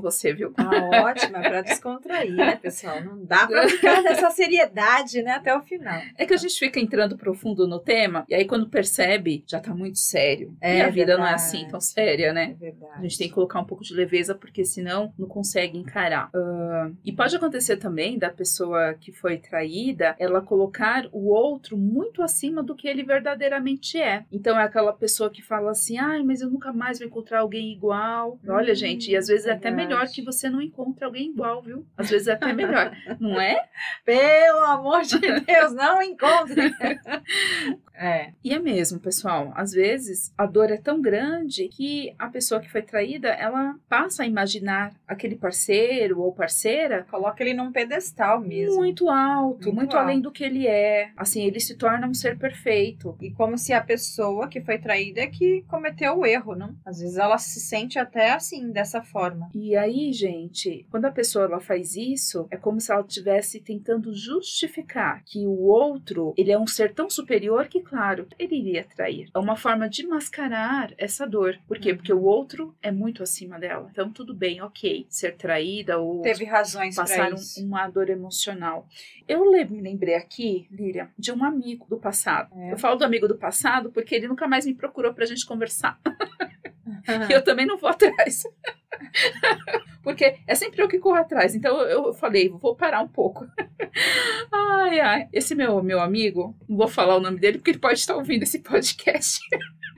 você, 0.00 0.32
viu? 0.32 0.54
Ah, 0.56 1.02
ótima, 1.04 1.38
é 1.38 1.48
pra 1.48 1.62
descontrair, 1.62 2.34
né, 2.34 2.56
pessoal? 2.56 3.02
Não 3.04 3.22
dá 3.24 3.46
pra 3.46 3.68
ficar 3.68 4.02
nessa 4.02 4.30
seriedade, 4.30 5.22
né, 5.22 5.32
até 5.32 5.54
o 5.54 5.60
final. 5.60 6.00
É 6.16 6.24
que 6.24 6.32
a 6.32 6.38
gente 6.38 6.58
fica 6.58 6.80
entrando 6.80 7.16
profundo 7.16 7.68
no 7.68 7.78
tema 7.78 8.24
e 8.28 8.34
aí 8.34 8.46
quando 8.46 8.68
percebe, 8.68 9.44
já 9.46 9.60
tá 9.60 9.74
muito 9.74 9.98
sério. 9.98 10.56
É, 10.60 10.78
e 10.78 10.80
a 10.80 10.86
vida 10.86 11.06
verdade. 11.06 11.20
não 11.20 11.26
é 11.26 11.34
assim 11.34 11.68
tão 11.68 11.80
séria, 11.80 12.32
né? 12.32 12.50
É 12.52 12.54
verdade. 12.54 12.94
A 12.96 13.02
gente 13.02 13.18
tem 13.18 13.28
que 13.28 13.34
colocar 13.34 13.49
um 13.58 13.64
pouco 13.64 13.82
de 13.82 13.92
leveza, 13.94 14.34
porque 14.34 14.64
senão 14.64 15.12
não 15.18 15.26
consegue 15.26 15.76
encarar. 15.76 16.30
Uh, 16.34 16.94
e 17.04 17.10
pode 17.10 17.34
acontecer 17.34 17.76
também 17.78 18.18
da 18.18 18.30
pessoa 18.30 18.94
que 18.94 19.10
foi 19.10 19.38
traída, 19.38 20.14
ela 20.18 20.40
colocar 20.40 21.08
o 21.10 21.28
outro 21.28 21.76
muito 21.76 22.22
acima 22.22 22.62
do 22.62 22.76
que 22.76 22.86
ele 22.86 23.02
verdadeiramente 23.02 23.98
é. 23.98 24.24
Então 24.30 24.58
é 24.58 24.62
aquela 24.62 24.92
pessoa 24.92 25.30
que 25.30 25.42
fala 25.42 25.70
assim: 25.70 25.98
ai, 25.98 26.22
mas 26.22 26.40
eu 26.40 26.50
nunca 26.50 26.72
mais 26.72 26.98
vou 26.98 27.08
encontrar 27.08 27.40
alguém 27.40 27.72
igual. 27.72 28.38
Hum, 28.44 28.50
Olha, 28.52 28.74
gente, 28.74 29.10
e 29.10 29.16
às 29.16 29.26
vezes 29.26 29.46
é 29.46 29.52
até 29.52 29.70
melhor 29.70 30.06
que 30.06 30.22
você 30.22 30.48
não 30.48 30.60
encontre 30.60 31.04
alguém 31.04 31.30
igual, 31.30 31.62
viu? 31.62 31.86
Às 31.96 32.10
vezes 32.10 32.28
é 32.28 32.32
até 32.32 32.52
melhor, 32.52 32.92
não 33.18 33.40
é? 33.40 33.68
Pelo 34.04 34.64
amor 34.64 35.02
de 35.02 35.18
Deus, 35.18 35.72
não 35.72 36.02
encontre! 36.02 36.72
é. 37.94 38.32
E 38.44 38.52
é 38.52 38.58
mesmo, 38.58 39.00
pessoal. 39.00 39.52
Às 39.56 39.72
vezes 39.72 40.32
a 40.36 40.46
dor 40.46 40.70
é 40.70 40.76
tão 40.76 41.00
grande 41.00 41.68
que 41.68 42.14
a 42.18 42.28
pessoa 42.28 42.60
que 42.60 42.70
foi 42.70 42.82
traída, 42.82 43.28
ela 43.40 43.74
passa 43.88 44.22
a 44.22 44.26
imaginar 44.26 44.92
aquele 45.06 45.36
parceiro 45.36 46.20
ou 46.20 46.32
parceira. 46.32 47.06
Coloca 47.10 47.42
ele 47.42 47.54
num 47.54 47.72
pedestal 47.72 48.40
mesmo. 48.40 48.76
Muito 48.76 49.08
alto, 49.08 49.64
muito, 49.64 49.74
muito 49.74 49.96
alto. 49.96 50.04
além 50.04 50.20
do 50.20 50.30
que 50.30 50.44
ele 50.44 50.66
é. 50.66 51.10
Assim, 51.16 51.42
ele 51.44 51.58
se 51.60 51.76
torna 51.76 52.06
um 52.06 52.14
ser 52.14 52.38
perfeito. 52.38 53.16
E 53.20 53.30
como 53.30 53.56
se 53.56 53.72
a 53.72 53.80
pessoa 53.80 54.48
que 54.48 54.60
foi 54.60 54.78
traída 54.78 55.20
é 55.22 55.26
que 55.26 55.64
cometeu 55.68 56.18
o 56.18 56.26
erro, 56.26 56.54
não? 56.54 56.74
Às 56.84 57.00
vezes 57.00 57.16
ela 57.16 57.38
se 57.38 57.60
sente 57.60 57.98
até 57.98 58.32
assim, 58.32 58.70
dessa 58.70 59.02
forma. 59.02 59.48
E 59.54 59.74
aí, 59.76 60.12
gente, 60.12 60.86
quando 60.90 61.06
a 61.06 61.10
pessoa 61.10 61.46
ela 61.46 61.60
faz 61.60 61.96
isso, 61.96 62.46
é 62.50 62.56
como 62.56 62.80
se 62.80 62.92
ela 62.92 63.04
estivesse 63.06 63.60
tentando 63.60 64.14
justificar 64.14 65.22
que 65.24 65.46
o 65.46 65.62
outro, 65.62 66.34
ele 66.36 66.52
é 66.52 66.58
um 66.58 66.66
ser 66.66 66.92
tão 66.92 67.08
superior 67.08 67.68
que, 67.68 67.80
claro, 67.80 68.26
ele 68.38 68.56
iria 68.56 68.84
trair. 68.84 69.28
É 69.34 69.38
uma 69.38 69.56
forma 69.56 69.88
de 69.88 70.06
mascarar 70.06 70.92
essa 70.98 71.26
dor. 71.26 71.58
Por 71.66 71.78
quê? 71.78 71.90
Uhum. 71.90 71.96
Porque 71.96 72.12
o 72.12 72.22
outro 72.22 72.74
é 72.82 72.90
muito 72.90 73.22
acima 73.30 73.58
dela. 73.58 73.88
Então, 73.90 74.10
tudo 74.10 74.34
bem, 74.34 74.60
ok, 74.60 75.06
ser 75.08 75.36
traída 75.36 75.98
ou 75.98 76.20
teve 76.20 76.44
razões 76.44 76.96
passar 76.96 77.32
um, 77.32 77.64
uma 77.64 77.88
dor 77.88 78.10
emocional. 78.10 78.86
Eu 79.28 79.50
me 79.50 79.80
lembrei 79.80 80.16
aqui, 80.16 80.66
Líria, 80.70 81.10
de 81.16 81.32
um 81.32 81.44
amigo 81.44 81.86
do 81.88 81.98
passado. 81.98 82.50
É. 82.58 82.72
Eu 82.72 82.78
falo 82.78 82.96
do 82.96 83.04
amigo 83.04 83.28
do 83.28 83.36
passado 83.36 83.90
porque 83.90 84.14
ele 84.14 84.28
nunca 84.28 84.48
mais 84.48 84.66
me 84.66 84.74
procurou 84.74 85.14
pra 85.14 85.24
gente 85.24 85.46
conversar. 85.46 85.98
e 87.28 87.32
eu 87.32 87.42
também 87.42 87.66
não 87.66 87.78
vou 87.78 87.90
atrás. 87.90 88.44
Porque 90.02 90.36
é 90.46 90.54
sempre 90.54 90.82
eu 90.82 90.88
que 90.88 90.98
corro 90.98 91.16
atrás. 91.16 91.54
Então 91.54 91.80
eu 91.82 92.12
falei, 92.12 92.48
vou 92.48 92.74
parar 92.74 93.02
um 93.02 93.08
pouco. 93.08 93.46
ai, 94.52 95.00
ai. 95.00 95.28
Esse 95.32 95.54
meu, 95.54 95.82
meu 95.82 96.00
amigo, 96.00 96.56
não 96.68 96.76
vou 96.76 96.88
falar 96.88 97.16
o 97.16 97.20
nome 97.20 97.38
dele 97.38 97.58
porque 97.58 97.70
ele 97.70 97.78
pode 97.78 97.98
estar 97.98 98.16
ouvindo 98.16 98.42
esse 98.42 98.60
podcast. 98.60 99.40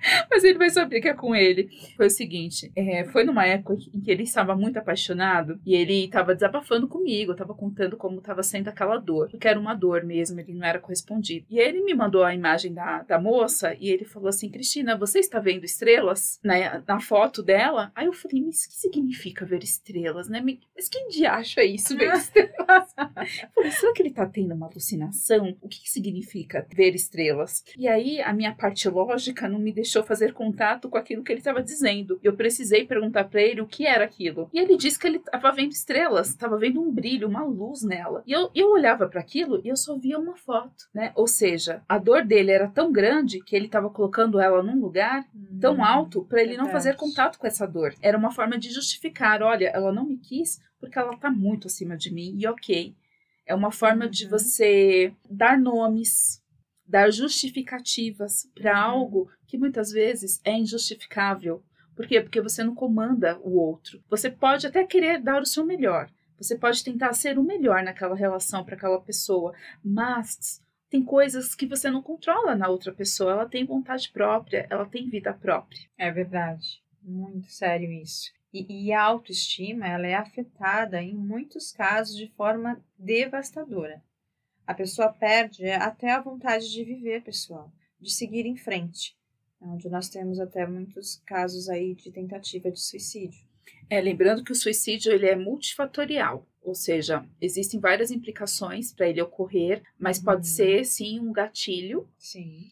Mas 0.30 0.44
ele 0.44 0.58
vai 0.58 0.70
saber 0.70 1.00
que 1.00 1.08
é 1.08 1.14
com 1.14 1.34
ele. 1.34 1.68
Foi 1.96 2.06
o 2.06 2.10
seguinte: 2.10 2.72
é, 2.74 3.04
foi 3.04 3.24
numa 3.24 3.46
época 3.46 3.74
em 3.74 4.00
que 4.00 4.10
ele 4.10 4.24
estava 4.24 4.54
muito 4.56 4.78
apaixonado 4.78 5.60
e 5.64 5.74
ele 5.74 6.04
estava 6.04 6.34
desabafando 6.34 6.88
comigo, 6.88 7.32
estava 7.32 7.54
contando 7.54 7.96
como 7.96 8.18
estava 8.18 8.42
sendo 8.42 8.68
aquela 8.68 8.98
dor, 8.98 9.28
porque 9.30 9.48
era 9.48 9.58
uma 9.58 9.74
dor 9.74 10.04
mesmo, 10.04 10.40
ele 10.40 10.54
não 10.54 10.66
era 10.66 10.78
correspondido. 10.78 11.46
E 11.48 11.58
ele 11.58 11.82
me 11.82 11.94
mandou 11.94 12.24
a 12.24 12.34
imagem 12.34 12.72
da, 12.72 13.02
da 13.02 13.20
moça 13.20 13.74
e 13.78 13.88
ele 13.90 14.04
falou 14.04 14.28
assim: 14.28 14.50
Cristina, 14.50 14.96
você 14.96 15.20
está 15.20 15.38
vendo 15.38 15.64
estrelas 15.64 16.40
na, 16.42 16.80
na 16.92 17.00
foto 17.00 17.42
dela? 17.42 17.90
Aí 17.94 18.06
eu 18.06 18.12
falei: 18.12 18.42
Mas 18.42 18.64
o 18.64 18.68
que 18.68 18.74
significa 18.74 19.46
ver 19.46 19.62
estrelas, 19.62 20.28
né? 20.28 20.42
Mas 20.76 20.88
quem 20.88 21.08
de 21.08 21.24
acha 21.24 21.64
isso, 21.64 21.96
ver 21.96 22.12
estrelas? 22.14 22.94
eu 22.96 23.48
falei: 23.54 23.70
será 23.70 23.92
que 23.94 24.02
ele 24.02 24.10
está 24.10 24.26
tendo 24.26 24.54
uma 24.54 24.66
alucinação? 24.66 25.56
O 25.60 25.68
que, 25.68 25.80
que 25.80 25.90
significa 25.90 26.66
ver 26.74 26.94
estrelas? 26.94 27.64
E 27.78 27.88
aí 27.88 28.20
a 28.20 28.32
minha 28.32 28.54
parte 28.54 28.88
lógica 28.88 29.48
não 29.48 29.58
me 29.58 29.72
deixou 29.72 30.02
fazer 30.02 30.34
contato 30.34 30.88
com 30.88 30.98
aquilo 30.98 31.22
que 31.22 31.32
ele 31.32 31.40
estava 31.40 31.62
dizendo. 31.62 32.20
Eu 32.22 32.34
precisei 32.34 32.84
perguntar 32.84 33.24
para 33.24 33.40
ele 33.40 33.60
o 33.60 33.66
que 33.66 33.86
era 33.86 34.04
aquilo. 34.04 34.50
E 34.52 34.58
ele 34.58 34.76
disse 34.76 34.98
que 34.98 35.06
ele 35.06 35.16
estava 35.16 35.50
vendo 35.52 35.72
estrelas, 35.72 36.28
estava 36.28 36.58
vendo 36.58 36.80
um 36.80 36.92
brilho, 36.92 37.28
uma 37.28 37.44
luz 37.44 37.82
nela. 37.82 38.22
E 38.26 38.32
eu, 38.32 38.50
eu 38.54 38.70
olhava 38.70 39.08
para 39.08 39.20
aquilo 39.20 39.60
e 39.64 39.68
eu 39.68 39.76
só 39.76 39.96
via 39.96 40.18
uma 40.18 40.36
foto, 40.36 40.88
né? 40.92 41.12
Ou 41.14 41.26
seja, 41.26 41.82
a 41.88 41.96
dor 41.96 42.24
dele 42.24 42.50
era 42.50 42.68
tão 42.68 42.92
grande 42.92 43.42
que 43.42 43.56
ele 43.56 43.66
estava 43.66 43.88
colocando 43.88 44.38
ela 44.38 44.62
num 44.62 44.80
lugar 44.80 45.24
hum, 45.34 45.58
tão 45.60 45.82
alto 45.82 46.24
para 46.24 46.42
ele 46.42 46.56
verdade. 46.56 46.72
Fazer 46.82 46.96
contato 46.96 47.38
com 47.38 47.46
essa 47.46 47.66
dor. 47.66 47.94
Era 48.02 48.18
uma 48.18 48.32
forma 48.32 48.58
de 48.58 48.70
justificar, 48.70 49.40
olha, 49.42 49.68
ela 49.68 49.92
não 49.92 50.04
me 50.04 50.18
quis 50.18 50.60
porque 50.80 50.98
ela 50.98 51.14
está 51.14 51.30
muito 51.30 51.68
acima 51.68 51.96
de 51.96 52.12
mim 52.12 52.34
e 52.36 52.46
ok. 52.46 52.94
É 53.46 53.54
uma 53.54 53.70
forma 53.70 54.08
de 54.08 54.24
uhum. 54.24 54.30
você 54.30 55.14
dar 55.30 55.58
nomes, 55.58 56.42
dar 56.84 57.10
justificativas 57.10 58.48
para 58.54 58.72
uhum. 58.72 58.90
algo 58.92 59.30
que 59.46 59.56
muitas 59.56 59.92
vezes 59.92 60.40
é 60.44 60.52
injustificável. 60.52 61.62
Por 61.94 62.06
quê? 62.06 62.20
Porque 62.20 62.40
você 62.40 62.64
não 62.64 62.74
comanda 62.74 63.38
o 63.40 63.58
outro. 63.58 64.02
Você 64.08 64.30
pode 64.30 64.66
até 64.66 64.84
querer 64.84 65.20
dar 65.20 65.40
o 65.40 65.46
seu 65.46 65.64
melhor. 65.64 66.10
Você 66.36 66.58
pode 66.58 66.82
tentar 66.82 67.12
ser 67.12 67.38
o 67.38 67.44
melhor 67.44 67.84
naquela 67.84 68.16
relação 68.16 68.64
para 68.64 68.74
aquela 68.74 69.00
pessoa, 69.00 69.54
mas 69.84 70.60
tem 70.92 71.02
coisas 71.02 71.54
que 71.54 71.64
você 71.64 71.90
não 71.90 72.02
controla 72.02 72.54
na 72.54 72.68
outra 72.68 72.92
pessoa. 72.92 73.32
Ela 73.32 73.48
tem 73.48 73.64
vontade 73.64 74.10
própria, 74.12 74.66
ela 74.68 74.84
tem 74.84 75.08
vida 75.08 75.32
própria. 75.32 75.80
É 75.96 76.10
verdade. 76.10 76.82
Muito 77.02 77.50
sério 77.50 77.90
isso. 77.90 78.30
E, 78.52 78.88
e 78.88 78.92
a 78.92 79.02
autoestima 79.02 79.88
ela 79.88 80.06
é 80.06 80.14
afetada 80.14 81.02
em 81.02 81.14
muitos 81.14 81.72
casos 81.72 82.14
de 82.14 82.28
forma 82.36 82.78
devastadora. 82.98 84.04
A 84.66 84.74
pessoa 84.74 85.10
perde 85.10 85.66
até 85.70 86.10
a 86.10 86.20
vontade 86.20 86.70
de 86.70 86.84
viver, 86.84 87.22
pessoal, 87.22 87.72
de 87.98 88.12
seguir 88.12 88.44
em 88.44 88.58
frente, 88.58 89.16
onde 89.62 89.88
nós 89.88 90.10
temos 90.10 90.38
até 90.38 90.66
muitos 90.66 91.22
casos 91.24 91.70
aí 91.70 91.94
de 91.94 92.12
tentativa 92.12 92.70
de 92.70 92.78
suicídio. 92.78 93.48
É, 93.88 93.98
lembrando 93.98 94.44
que 94.44 94.52
o 94.52 94.56
suicídio 94.56 95.10
ele 95.10 95.26
é 95.26 95.36
multifatorial, 95.36 96.46
ou 96.62 96.74
seja, 96.74 97.26
existem 97.40 97.80
várias 97.80 98.10
implicações 98.10 98.92
para 98.92 99.08
ele 99.08 99.20
ocorrer, 99.20 99.82
mas 99.98 100.18
pode 100.18 100.46
uhum. 100.46 100.54
ser 100.54 100.84
sim 100.84 101.18
um 101.20 101.32
gatilho. 101.32 102.08
Sim 102.18 102.70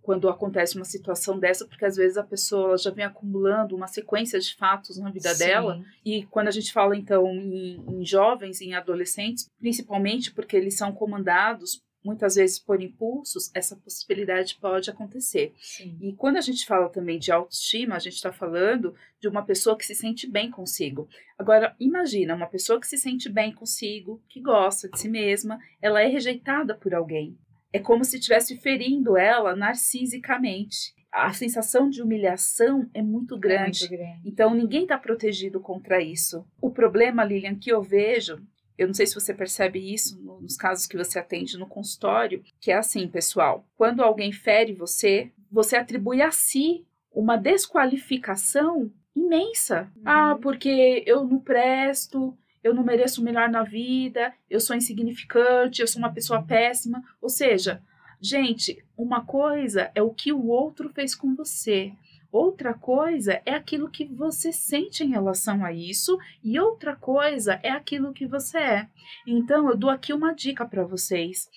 quando 0.00 0.28
acontece 0.28 0.76
uma 0.76 0.84
situação 0.84 1.38
dessa, 1.38 1.66
porque 1.66 1.84
às 1.84 1.96
vezes 1.96 2.16
a 2.16 2.22
pessoa 2.22 2.76
já 2.78 2.90
vem 2.90 3.04
acumulando 3.04 3.76
uma 3.76 3.86
sequência 3.86 4.38
de 4.38 4.54
fatos 4.54 4.98
na 4.98 5.10
vida 5.10 5.34
Sim. 5.34 5.44
dela. 5.44 5.84
E 6.04 6.24
quando 6.26 6.48
a 6.48 6.50
gente 6.50 6.72
fala, 6.72 6.96
então, 6.96 7.26
em, 7.26 7.82
em 7.88 8.04
jovens, 8.04 8.60
em 8.60 8.74
adolescentes, 8.74 9.50
principalmente 9.58 10.32
porque 10.32 10.56
eles 10.56 10.76
são 10.76 10.92
comandados 10.92 11.82
muitas 12.04 12.34
vezes 12.34 12.58
por 12.58 12.82
impulsos, 12.82 13.50
essa 13.54 13.74
possibilidade 13.76 14.56
pode 14.60 14.90
acontecer. 14.90 15.54
Sim. 15.58 15.96
E 16.00 16.12
quando 16.12 16.36
a 16.36 16.40
gente 16.40 16.66
fala 16.66 16.88
também 16.88 17.18
de 17.18 17.32
autoestima, 17.32 17.96
a 17.96 17.98
gente 17.98 18.14
está 18.14 18.32
falando 18.32 18.94
de 19.20 19.28
uma 19.28 19.44
pessoa 19.44 19.76
que 19.76 19.86
se 19.86 19.94
sente 19.94 20.30
bem 20.30 20.50
consigo. 20.50 21.08
Agora, 21.38 21.74
imagina 21.80 22.34
uma 22.34 22.46
pessoa 22.46 22.78
que 22.80 22.86
se 22.86 22.98
sente 22.98 23.28
bem 23.28 23.52
consigo, 23.52 24.22
que 24.28 24.40
gosta 24.40 24.88
de 24.88 25.00
si 25.00 25.08
mesma, 25.08 25.58
ela 25.80 26.02
é 26.02 26.06
rejeitada 26.06 26.74
por 26.74 26.94
alguém 26.94 27.38
é 27.74 27.80
como 27.80 28.04
se 28.04 28.18
estivesse 28.18 28.56
ferindo 28.56 29.16
ela 29.16 29.56
narcisicamente. 29.56 30.94
A 31.10 31.32
sensação 31.32 31.90
de 31.90 32.00
humilhação 32.00 32.88
é 32.94 33.02
muito 33.02 33.36
grande. 33.36 33.86
É 33.86 33.88
muito 33.88 33.98
grande. 33.98 34.20
Então, 34.24 34.54
ninguém 34.54 34.82
está 34.82 34.96
protegido 34.96 35.58
contra 35.58 36.00
isso. 36.00 36.46
O 36.62 36.70
problema, 36.70 37.24
Lilian, 37.24 37.56
que 37.56 37.70
eu 37.70 37.82
vejo, 37.82 38.40
eu 38.76 38.86
não 38.86 38.94
sei 38.94 39.06
se 39.06 39.14
você 39.14 39.32
percebe 39.32 39.78
isso 39.92 40.20
nos 40.40 40.56
casos 40.56 40.86
que 40.86 40.96
você 40.96 41.18
atende 41.18 41.58
no 41.58 41.66
consultório, 41.66 42.42
que 42.60 42.70
é 42.70 42.76
assim, 42.76 43.06
pessoal: 43.08 43.64
quando 43.76 44.02
alguém 44.02 44.32
fere 44.32 44.72
você, 44.72 45.30
você 45.50 45.76
atribui 45.76 46.20
a 46.20 46.30
si 46.30 46.84
uma 47.12 47.36
desqualificação 47.36 48.90
imensa. 49.14 49.90
Uhum. 49.96 50.02
Ah, 50.04 50.38
porque 50.42 51.04
eu 51.06 51.24
não 51.24 51.38
presto, 51.38 52.36
eu 52.62 52.74
não 52.74 52.82
mereço 52.82 53.20
o 53.20 53.24
melhor 53.24 53.48
na 53.48 53.62
vida, 53.62 54.32
eu 54.50 54.58
sou 54.58 54.74
insignificante, 54.74 55.80
eu 55.80 55.86
sou 55.86 56.00
uma 56.00 56.12
pessoa 56.12 56.42
péssima. 56.42 57.02
Ou 57.22 57.28
seja, 57.28 57.80
gente, 58.20 58.84
uma 58.96 59.24
coisa 59.24 59.90
é 59.94 60.02
o 60.02 60.10
que 60.10 60.32
o 60.32 60.48
outro 60.48 60.88
fez 60.88 61.14
com 61.14 61.34
você. 61.34 61.92
Outra 62.34 62.74
coisa 62.74 63.40
é 63.46 63.52
aquilo 63.52 63.88
que 63.88 64.04
você 64.06 64.52
sente 64.52 65.04
em 65.04 65.10
relação 65.10 65.64
a 65.64 65.72
isso, 65.72 66.18
e 66.42 66.58
outra 66.58 66.96
coisa 66.96 67.60
é 67.62 67.70
aquilo 67.70 68.12
que 68.12 68.26
você 68.26 68.58
é. 68.58 68.88
Então, 69.24 69.70
eu 69.70 69.76
dou 69.76 69.88
aqui 69.88 70.12
uma 70.12 70.34
dica 70.34 70.66
para 70.66 70.82
vocês. 70.82 71.48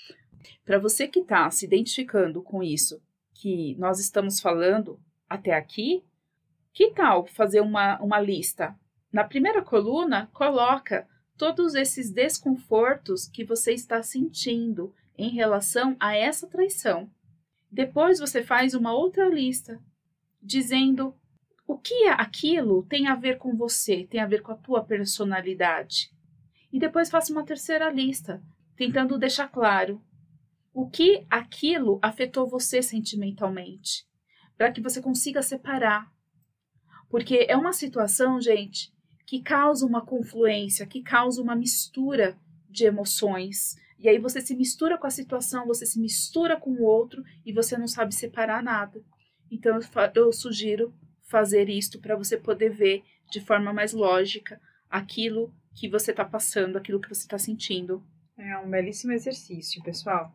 Para 0.63 0.77
você 0.77 1.07
que 1.07 1.21
está 1.21 1.49
se 1.49 1.65
identificando 1.65 2.43
com 2.43 2.61
isso 2.61 3.01
que 3.33 3.75
nós 3.79 3.99
estamos 3.99 4.39
falando 4.39 4.99
até 5.27 5.55
aqui, 5.55 6.03
Que 6.71 6.91
tal 6.91 7.25
fazer 7.25 7.61
uma, 7.61 7.99
uma 7.99 8.21
lista? 8.21 8.75
Na 9.11 9.23
primeira 9.23 9.63
coluna, 9.63 10.29
coloca 10.31 11.07
todos 11.35 11.73
esses 11.73 12.11
desconfortos 12.11 13.27
que 13.27 13.43
você 13.43 13.73
está 13.73 14.03
sentindo 14.03 14.93
em 15.17 15.31
relação 15.31 15.97
a 15.99 16.15
essa 16.15 16.45
traição. 16.45 17.09
Depois 17.71 18.19
você 18.19 18.43
faz 18.43 18.75
uma 18.75 18.93
outra 18.93 19.27
lista 19.27 19.81
dizendo 20.41 21.15
o 21.67 21.78
que 21.78 22.08
aquilo 22.08 22.84
tem 22.84 23.08
a 23.08 23.15
ver 23.15 23.38
com 23.38 23.56
você, 23.56 24.08
tem 24.10 24.21
a 24.21 24.26
ver 24.26 24.41
com 24.41 24.52
a 24.52 24.58
tua 24.58 24.84
personalidade. 24.84 26.10
E 26.71 26.80
depois 26.80 27.10
faça 27.10 27.32
uma 27.32 27.45
terceira 27.45 27.89
lista, 27.89 28.41
tentando 28.76 29.17
deixar 29.17 29.50
claro 29.50 30.02
o 30.73 30.88
que 30.88 31.26
aquilo 31.30 32.00
afetou 32.02 32.47
você 32.47 32.82
sentimentalmente, 32.82 34.08
para 34.56 34.71
que 34.71 34.80
você 34.80 35.02
consiga 35.02 35.41
separar. 35.41 36.10
Porque 37.10 37.45
é 37.50 37.58
uma 37.58 37.73
situação, 37.73 38.39
gente, 38.39 38.93
que 39.26 39.41
causa 39.41 39.86
uma 39.86 40.06
confluência, 40.06 40.86
que 40.86 41.02
causa 41.02 41.41
uma 41.41 41.56
mistura 41.56 42.38
de 42.69 42.86
emoções. 42.86 43.76
E 44.00 44.08
aí 44.08 44.19
você 44.19 44.39
se 44.39 44.56
mistura 44.56 44.97
com 44.97 45.08
a 45.08 45.12
situação, 45.12 45.65
você 45.65 45.86
se 45.86 46.00
mistura 46.00 46.58
com 46.58 46.71
o 46.71 46.84
outro 46.84 47.23
e 47.45 47.52
você 47.52 47.78
não 47.78 47.88
sabe 47.88 48.13
separar 48.13 48.62
nada. 48.62 49.04
Então 49.51 49.79
eu, 50.15 50.31
sugiro 50.31 50.93
fazer 51.23 51.69
isto 51.69 51.99
para 51.99 52.15
você 52.15 52.38
poder 52.38 52.69
ver 52.69 53.03
de 53.31 53.41
forma 53.41 53.73
mais 53.73 53.93
lógica 53.93 54.60
aquilo 54.89 55.53
que 55.75 55.89
você 55.89 56.12
está 56.12 56.25
passando, 56.25 56.77
aquilo 56.77 56.99
que 56.99 57.10
você 57.10 57.21
está 57.21 57.38
sentindo. 57.38 58.03
É 58.38 58.57
um 58.57 58.69
belíssimo 58.69 59.13
exercício, 59.13 59.83
pessoal. 59.83 60.33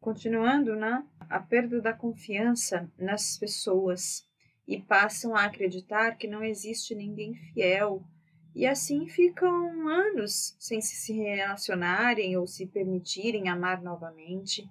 Continuando, 0.00 0.74
né? 0.74 1.04
A 1.20 1.40
perda 1.40 1.80
da 1.80 1.92
confiança 1.92 2.90
nas 2.98 3.36
pessoas 3.38 4.26
e 4.66 4.80
passam 4.80 5.34
a 5.34 5.44
acreditar 5.44 6.16
que 6.16 6.26
não 6.26 6.42
existe 6.42 6.94
ninguém 6.94 7.34
fiel 7.34 8.04
e 8.54 8.66
assim 8.66 9.08
ficam 9.08 9.88
anos 9.88 10.54
sem 10.58 10.80
se 10.80 11.12
relacionarem 11.12 12.36
ou 12.36 12.46
se 12.46 12.66
permitirem 12.66 13.48
amar 13.48 13.82
novamente. 13.82 14.68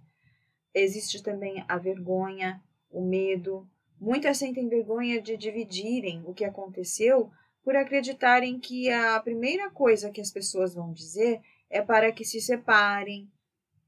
Existe 0.74 1.22
também 1.24 1.66
a 1.68 1.78
vergonha, 1.78 2.62
o 2.90 3.04
medo. 3.04 3.68
Muitas 4.02 4.38
sentem 4.38 4.68
vergonha 4.68 5.22
de 5.22 5.38
dividirem 5.38 6.24
o 6.26 6.34
que 6.34 6.44
aconteceu 6.44 7.32
por 7.64 7.76
acreditarem 7.76 8.60
que 8.60 8.90
a 8.90 9.20
primeira 9.20 9.70
coisa 9.70 10.10
que 10.10 10.20
as 10.20 10.32
pessoas 10.32 10.74
vão 10.74 10.92
dizer 10.92 11.40
é 11.70 11.82
para 11.82 12.12
que 12.12 12.26
se 12.26 12.42
separem, 12.42 13.32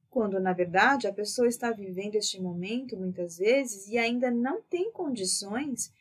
quando 0.10 0.40
na 0.40 0.54
verdade 0.54 1.08
a 1.08 1.14
pessoa 1.14 1.48
está 1.48 1.72
vivendo 1.72 2.16
este 2.16 2.40
momento 2.40 2.96
muitas 2.96 3.38
vezes 3.38 3.88
e 3.88 3.98
ainda 3.98 4.30
não 4.30 4.62
tem 4.62 4.92
condições 4.92 5.92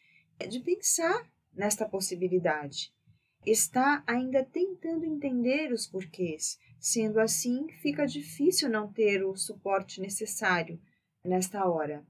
de 0.47 0.61
pensar 0.61 1.27
nesta 1.55 1.89
possibilidade 1.89 2.93
está 3.45 4.03
ainda 4.07 4.45
tentando 4.45 5.05
entender 5.05 5.73
os 5.73 5.87
porquês. 5.87 6.59
Sendo 6.79 7.21
assim, 7.21 7.69
fica 7.81 8.07
difícil 8.07 8.69
não 8.69 8.93
ter 8.93 9.25
o 9.25 9.37
suporte 9.37 10.01
necessário 10.01 10.81
nesta 11.25 11.67
hora. 11.69 12.05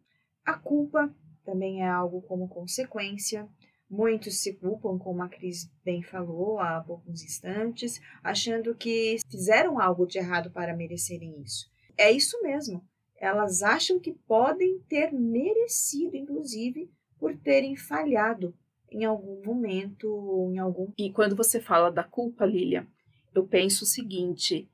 A 0.44 0.54
culpa 0.54 1.14
também 1.44 1.82
é 1.82 1.88
algo 1.88 2.22
como 2.22 2.48
consequência. 2.48 3.48
Muitos 3.88 4.40
se 4.40 4.54
culpam, 4.54 4.98
como 4.98 5.22
a 5.22 5.28
Cris 5.28 5.70
bem 5.84 6.02
falou 6.02 6.58
há 6.58 6.80
poucos 6.80 7.22
instantes, 7.22 8.00
achando 8.22 8.74
que 8.74 9.18
fizeram 9.30 9.78
algo 9.78 10.06
de 10.06 10.18
errado 10.18 10.50
para 10.50 10.74
merecerem 10.74 11.42
isso. 11.42 11.70
É 11.98 12.10
isso 12.10 12.40
mesmo. 12.42 12.82
Elas 13.16 13.62
acham 13.62 14.00
que 14.00 14.12
podem 14.26 14.80
ter 14.88 15.12
merecido, 15.12 16.16
inclusive, 16.16 16.90
por 17.18 17.36
terem 17.36 17.76
falhado 17.76 18.54
em 18.90 19.04
algum 19.04 19.42
momento, 19.44 20.50
em 20.52 20.58
algum. 20.58 20.90
E 20.98 21.10
quando 21.12 21.36
você 21.36 21.60
fala 21.60 21.90
da 21.90 22.02
culpa, 22.02 22.44
Lilia, 22.44 22.86
eu 23.34 23.46
penso 23.46 23.84
o 23.84 23.86
seguinte. 23.86 24.68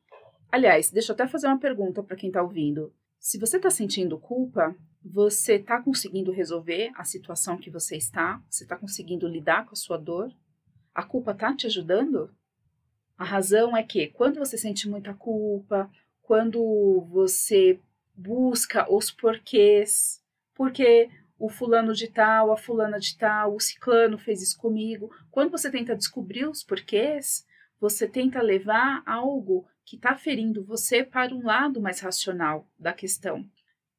Aliás, 0.50 0.90
deixa 0.90 1.12
eu 1.12 1.14
até 1.14 1.26
fazer 1.26 1.46
uma 1.46 1.58
pergunta 1.58 2.02
para 2.02 2.16
quem 2.16 2.28
está 2.28 2.42
ouvindo. 2.42 2.92
Se 3.18 3.38
você 3.38 3.56
está 3.56 3.70
sentindo 3.70 4.18
culpa, 4.18 4.76
você 5.04 5.54
está 5.54 5.82
conseguindo 5.82 6.30
resolver 6.30 6.92
a 6.94 7.04
situação 7.04 7.58
que 7.58 7.70
você 7.70 7.96
está? 7.96 8.42
Você 8.48 8.64
está 8.64 8.76
conseguindo 8.76 9.26
lidar 9.26 9.66
com 9.66 9.72
a 9.72 9.76
sua 9.76 9.96
dor? 9.96 10.32
A 10.94 11.02
culpa 11.02 11.32
está 11.32 11.54
te 11.54 11.66
ajudando? 11.66 12.34
A 13.16 13.24
razão 13.24 13.76
é 13.76 13.82
que 13.82 14.08
quando 14.08 14.38
você 14.38 14.56
sente 14.56 14.88
muita 14.88 15.12
culpa, 15.12 15.90
quando 16.22 17.00
você 17.10 17.80
busca 18.14 18.90
os 18.92 19.10
porquês, 19.10 20.22
porque 20.54 21.10
o 21.38 21.48
fulano 21.48 21.94
de 21.94 22.08
tal, 22.08 22.52
a 22.52 22.56
fulana 22.56 22.98
de 22.98 23.16
tal, 23.16 23.54
o 23.54 23.60
ciclano 23.60 24.18
fez 24.18 24.42
isso 24.42 24.58
comigo. 24.58 25.10
Quando 25.30 25.50
você 25.50 25.70
tenta 25.70 25.96
descobrir 25.96 26.46
os 26.48 26.62
porquês, 26.62 27.46
você 27.80 28.08
tenta 28.08 28.42
levar 28.42 29.02
algo 29.06 29.66
que 29.88 29.96
está 29.96 30.14
ferindo 30.14 30.62
você 30.62 31.02
para 31.02 31.34
um 31.34 31.42
lado 31.42 31.80
mais 31.80 32.00
racional 32.00 32.70
da 32.78 32.92
questão. 32.92 33.42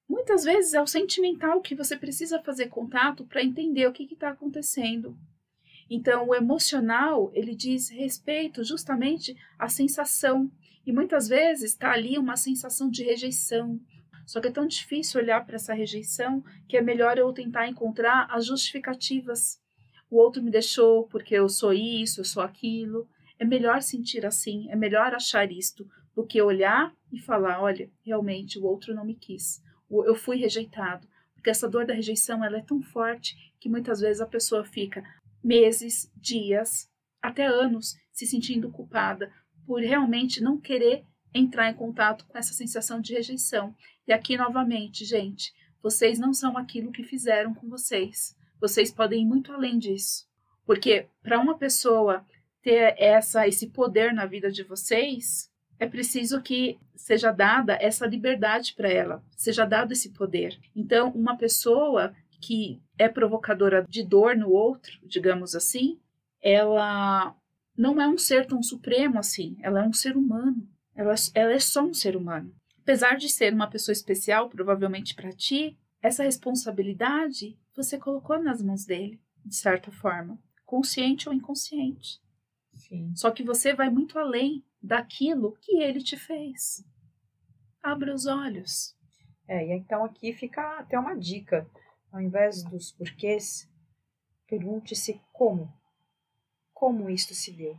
Muitas 0.07 0.43
vezes 0.43 0.75
é 0.75 0.81
o 0.81 0.85
sentimental 0.85 1.61
que 1.61 1.73
você 1.73 1.97
precisa 1.97 2.39
fazer 2.43 2.67
contato 2.67 3.25
para 3.25 3.43
entender 3.43 3.87
o 3.87 3.91
que 3.91 4.03
está 4.03 4.29
acontecendo. 4.29 5.17
Então, 5.89 6.27
o 6.27 6.35
emocional, 6.35 7.31
ele 7.33 7.55
diz 7.55 7.89
respeito 7.89 8.63
justamente 8.63 9.35
à 9.57 9.67
sensação. 9.67 10.51
E 10.85 10.91
muitas 10.91 11.27
vezes 11.27 11.71
está 11.71 11.91
ali 11.91 12.19
uma 12.19 12.37
sensação 12.37 12.87
de 12.87 13.03
rejeição, 13.03 13.79
só 14.27 14.39
que 14.39 14.47
é 14.47 14.51
tão 14.51 14.67
difícil 14.67 15.19
olhar 15.19 15.43
para 15.43 15.55
essa 15.55 15.73
rejeição 15.73 16.43
que 16.67 16.77
é 16.77 16.81
melhor 16.83 17.17
eu 17.17 17.33
tentar 17.33 17.67
encontrar 17.67 18.27
as 18.29 18.45
justificativas. 18.45 19.59
O 20.07 20.17
outro 20.17 20.41
me 20.43 20.51
deixou 20.51 21.07
porque 21.07 21.33
eu 21.33 21.49
sou 21.49 21.73
isso, 21.73 22.21
eu 22.21 22.25
sou 22.25 22.43
aquilo. 22.43 23.09
É 23.39 23.45
melhor 23.45 23.81
sentir 23.81 24.25
assim, 24.25 24.69
é 24.69 24.75
melhor 24.75 25.15
achar 25.15 25.49
isto 25.51 25.89
do 26.13 26.25
que 26.25 26.41
olhar 26.41 26.93
e 27.11 27.19
falar, 27.19 27.61
olha, 27.61 27.89
realmente 28.05 28.59
o 28.59 28.65
outro 28.65 28.93
não 28.93 29.05
me 29.05 29.15
quis. 29.15 29.63
Eu 29.89 30.13
fui 30.13 30.37
rejeitado. 30.37 31.07
Porque 31.33 31.49
essa 31.49 31.69
dor 31.69 31.85
da 31.85 31.93
rejeição 31.93 32.43
ela 32.43 32.57
é 32.57 32.61
tão 32.61 32.81
forte 32.81 33.37
que 33.59 33.69
muitas 33.69 34.01
vezes 34.01 34.19
a 34.19 34.27
pessoa 34.27 34.65
fica 34.65 35.01
meses, 35.41 36.11
dias, 36.15 36.89
até 37.21 37.45
anos 37.45 37.95
se 38.11 38.25
sentindo 38.25 38.69
culpada 38.69 39.31
por 39.65 39.79
realmente 39.81 40.41
não 40.41 40.59
querer 40.59 41.05
entrar 41.33 41.69
em 41.69 41.75
contato 41.75 42.25
com 42.25 42.37
essa 42.37 42.53
sensação 42.53 42.99
de 42.99 43.13
rejeição. 43.13 43.73
E 44.05 44.11
aqui 44.11 44.35
novamente, 44.35 45.05
gente, 45.05 45.53
vocês 45.81 46.19
não 46.19 46.33
são 46.33 46.57
aquilo 46.57 46.91
que 46.91 47.03
fizeram 47.03 47.53
com 47.53 47.69
vocês. 47.69 48.35
Vocês 48.59 48.91
podem 48.91 49.21
ir 49.21 49.25
muito 49.25 49.53
além 49.53 49.77
disso. 49.77 50.27
Porque 50.65 51.07
para 51.21 51.39
uma 51.39 51.57
pessoa 51.57 52.25
ter 52.61 52.95
essa 52.97 53.47
esse 53.47 53.67
poder 53.67 54.13
na 54.13 54.25
vida 54.25 54.51
de 54.51 54.63
vocês, 54.63 55.49
é 55.79 55.87
preciso 55.87 56.41
que 56.41 56.77
seja 56.95 57.31
dada 57.31 57.77
essa 57.79 58.05
liberdade 58.05 58.73
para 58.75 58.89
ela, 58.89 59.23
seja 59.35 59.65
dado 59.65 59.93
esse 59.93 60.09
poder. 60.09 60.59
Então, 60.75 61.09
uma 61.11 61.37
pessoa 61.37 62.13
que 62.41 62.81
é 62.97 63.07
provocadora 63.07 63.85
de 63.87 64.03
dor 64.03 64.35
no 64.35 64.49
outro, 64.49 64.99
digamos 65.03 65.55
assim, 65.55 65.99
ela 66.41 67.35
não 67.77 68.01
é 68.01 68.07
um 68.07 68.17
ser 68.17 68.45
tão 68.45 68.61
supremo 68.61 69.17
assim, 69.17 69.57
ela 69.61 69.83
é 69.83 69.87
um 69.87 69.93
ser 69.93 70.17
humano. 70.17 70.67
Ela, 70.95 71.15
ela 71.33 71.53
é 71.53 71.59
só 71.59 71.81
um 71.81 71.93
ser 71.93 72.17
humano. 72.17 72.53
Apesar 72.81 73.15
de 73.15 73.29
ser 73.29 73.53
uma 73.53 73.69
pessoa 73.69 73.93
especial, 73.93 74.49
provavelmente 74.49 75.15
para 75.15 75.31
ti, 75.31 75.77
essa 76.01 76.23
responsabilidade 76.23 77.57
você 77.75 77.97
colocou 77.97 78.41
nas 78.41 78.61
mãos 78.61 78.85
dele, 78.85 79.19
de 79.45 79.55
certa 79.55 79.91
forma, 79.91 80.37
consciente 80.65 81.29
ou 81.29 81.35
inconsciente. 81.35 82.19
Sim. 82.79 83.13
Só 83.15 83.29
que 83.29 83.43
você 83.43 83.73
vai 83.73 83.89
muito 83.89 84.17
além 84.17 84.63
daquilo 84.81 85.57
que 85.61 85.77
ele 85.77 86.01
te 86.01 86.17
fez. 86.17 86.83
Abra 87.83 88.13
os 88.13 88.25
olhos. 88.25 88.95
É, 89.47 89.65
e 89.65 89.71
então 89.71 90.03
aqui 90.03 90.33
fica 90.33 90.79
até 90.79 90.97
uma 90.97 91.15
dica. 91.15 91.69
Ao 92.11 92.21
invés 92.21 92.63
dos 92.63 92.91
porquês, 92.91 93.69
pergunte-se 94.47 95.21
como. 95.31 95.71
Como 96.73 97.09
isto 97.09 97.33
se 97.33 97.51
deu? 97.51 97.77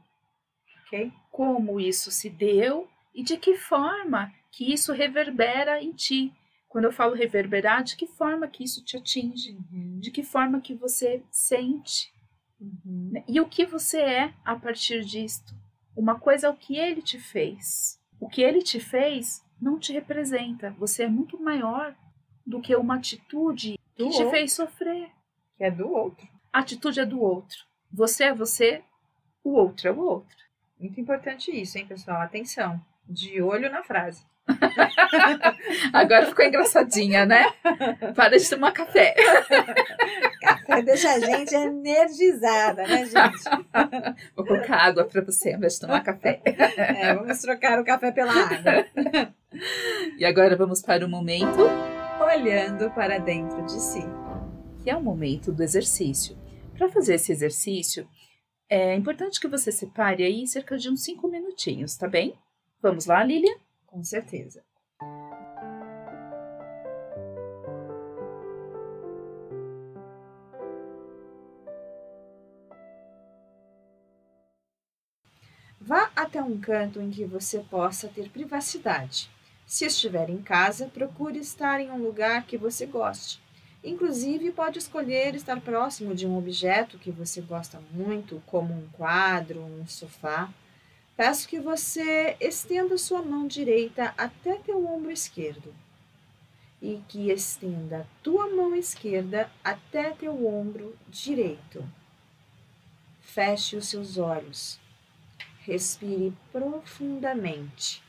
Ok? 0.86 1.12
Como 1.30 1.80
isso 1.80 2.10
se 2.10 2.28
deu 2.28 2.88
e 3.14 3.22
de 3.22 3.36
que 3.36 3.56
forma 3.56 4.32
que 4.50 4.72
isso 4.72 4.92
reverbera 4.92 5.82
em 5.82 5.92
ti. 5.92 6.32
Quando 6.68 6.84
eu 6.84 6.92
falo 6.92 7.14
reverberar, 7.14 7.82
de 7.82 7.96
que 7.96 8.06
forma 8.06 8.46
que 8.46 8.62
isso 8.62 8.84
te 8.84 8.96
atinge, 8.96 9.52
uhum. 9.52 9.98
de 9.98 10.10
que 10.10 10.22
forma 10.22 10.60
que 10.60 10.74
você 10.74 11.24
sente 11.30 12.12
uhum. 12.60 13.10
Né? 13.12 13.24
e 13.26 13.40
o 13.40 13.48
que 13.48 13.64
você 13.64 14.00
é 14.00 14.34
a 14.44 14.54
partir 14.56 15.04
disto. 15.04 15.54
Uma 15.96 16.18
coisa 16.18 16.46
é 16.46 16.50
o 16.50 16.56
que 16.56 16.76
ele 16.76 17.02
te 17.02 17.18
fez. 17.18 18.00
O 18.18 18.28
que 18.28 18.42
ele 18.42 18.62
te 18.62 18.78
fez 18.78 19.44
não 19.60 19.78
te 19.78 19.92
representa. 19.92 20.70
Você 20.78 21.04
é 21.04 21.08
muito 21.08 21.40
maior 21.42 21.94
do 22.46 22.60
que 22.60 22.74
uma 22.76 22.96
atitude 22.96 23.78
do 23.96 23.96
que 23.96 24.02
outro. 24.04 24.24
te 24.24 24.30
fez 24.30 24.52
sofrer. 24.52 25.10
Que 25.56 25.64
é 25.64 25.70
do 25.70 25.88
outro. 25.88 26.26
A 26.52 26.60
atitude 26.60 27.00
é 27.00 27.06
do 27.06 27.20
outro. 27.20 27.58
Você 27.92 28.24
é 28.24 28.34
você, 28.34 28.82
o 29.42 29.52
outro 29.52 29.88
é 29.88 29.92
o 29.92 29.98
outro. 29.98 30.36
Muito 30.78 31.00
importante 31.00 31.50
isso, 31.50 31.76
hein, 31.76 31.86
pessoal? 31.86 32.22
Atenção. 32.22 32.80
De 33.10 33.42
olho 33.42 33.70
na 33.70 33.82
frase. 33.82 34.24
Agora 35.92 36.26
ficou 36.26 36.44
engraçadinha, 36.44 37.26
né? 37.26 37.52
Para 38.14 38.38
de 38.38 38.48
tomar 38.48 38.72
café. 38.72 39.14
café 40.40 40.82
deixa 40.82 41.10
a 41.10 41.18
gente 41.18 41.54
energizada, 41.54 42.86
né, 42.86 43.04
gente? 43.06 43.44
Vou 44.34 44.46
colocar 44.46 44.76
água 44.76 45.04
para 45.04 45.22
você, 45.22 45.50
ao 45.50 45.58
invés 45.58 45.74
de 45.74 45.80
tomar 45.80 46.02
café. 46.02 46.40
É, 46.44 47.14
vamos 47.14 47.38
trocar 47.38 47.80
o 47.80 47.84
café 47.84 48.12
pela 48.12 48.32
água. 48.32 48.86
E 50.16 50.24
agora 50.24 50.56
vamos 50.56 50.80
para 50.80 51.04
o 51.04 51.08
momento 51.08 51.58
olhando 52.22 52.90
para 52.92 53.18
dentro 53.18 53.62
de 53.64 53.80
si, 53.80 54.04
que 54.82 54.90
é 54.90 54.96
o 54.96 55.02
momento 55.02 55.50
do 55.52 55.62
exercício. 55.62 56.38
Para 56.76 56.88
fazer 56.88 57.14
esse 57.14 57.32
exercício, 57.32 58.08
é 58.68 58.94
importante 58.94 59.40
que 59.40 59.48
você 59.48 59.72
separe 59.72 60.22
aí 60.22 60.46
cerca 60.46 60.78
de 60.78 60.88
uns 60.88 61.02
5 61.02 61.26
minutinhos, 61.28 61.96
tá 61.96 62.06
bem? 62.08 62.34
Vamos 62.82 63.04
lá, 63.06 63.22
Lilian? 63.22 63.56
Com 63.86 64.02
certeza. 64.02 64.62
Vá 75.78 76.10
até 76.14 76.42
um 76.42 76.58
canto 76.60 77.00
em 77.00 77.10
que 77.10 77.24
você 77.24 77.58
possa 77.58 78.08
ter 78.08 78.30
privacidade. 78.30 79.30
Se 79.66 79.84
estiver 79.84 80.30
em 80.30 80.40
casa, 80.40 80.86
procure 80.86 81.38
estar 81.38 81.80
em 81.80 81.90
um 81.90 81.98
lugar 82.02 82.46
que 82.46 82.56
você 82.56 82.86
goste. 82.86 83.40
Inclusive, 83.82 84.52
pode 84.52 84.78
escolher 84.78 85.34
estar 85.34 85.60
próximo 85.60 86.14
de 86.14 86.26
um 86.26 86.36
objeto 86.36 86.98
que 86.98 87.10
você 87.10 87.40
gosta 87.40 87.80
muito, 87.92 88.42
como 88.46 88.74
um 88.74 88.88
quadro, 88.92 89.60
um 89.60 89.86
sofá. 89.86 90.52
Peço 91.16 91.46
que 91.48 91.60
você 91.60 92.36
estenda 92.40 92.96
sua 92.96 93.22
mão 93.22 93.46
direita 93.46 94.14
até 94.16 94.56
teu 94.56 94.86
ombro 94.86 95.10
esquerdo 95.10 95.74
e 96.80 97.02
que 97.08 97.30
estenda 97.30 98.00
a 98.00 98.22
tua 98.22 98.48
mão 98.48 98.74
esquerda 98.74 99.50
até 99.62 100.10
teu 100.12 100.46
ombro 100.46 100.96
direito. 101.08 101.86
Feche 103.20 103.76
os 103.76 103.88
seus 103.88 104.16
olhos. 104.16 104.80
Respire 105.60 106.32
profundamente 106.50 108.02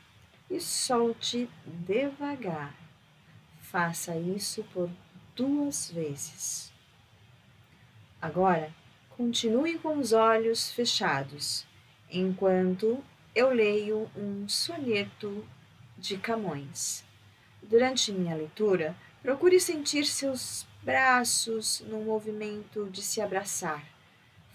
e 0.50 0.58
solte 0.58 1.48
devagar. 1.64 2.74
Faça 3.60 4.16
isso 4.16 4.64
por 4.72 4.90
duas 5.36 5.90
vezes. 5.90 6.72
Agora, 8.20 8.72
continue 9.10 9.78
com 9.78 9.98
os 9.98 10.12
olhos 10.12 10.72
fechados 10.72 11.66
enquanto 12.12 13.02
eu 13.34 13.50
leio 13.50 14.08
um 14.16 14.48
soneto 14.48 15.44
de 15.96 16.18
Camões. 16.18 17.02
Durante 17.62 18.12
minha 18.12 18.36
leitura, 18.36 18.94
procure 19.22 19.58
sentir 19.58 20.04
seus 20.04 20.66
braços 20.82 21.80
no 21.88 22.02
movimento 22.02 22.88
de 22.90 23.02
se 23.02 23.20
abraçar 23.20 23.82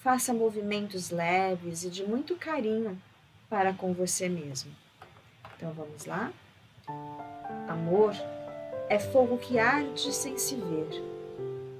Faça 0.07 0.33
movimentos 0.33 1.09
leves 1.09 1.83
e 1.83 1.89
de 1.89 2.01
muito 2.05 2.37
carinho 2.37 2.97
para 3.49 3.73
com 3.73 3.93
você 3.93 4.29
mesmo. 4.29 4.71
Então 5.55 5.73
vamos 5.73 6.05
lá? 6.05 6.31
Amor 7.67 8.13
é 8.87 8.99
fogo 8.99 9.37
que 9.37 9.59
arde 9.59 10.13
sem 10.13 10.37
se 10.37 10.55
ver, 10.55 11.03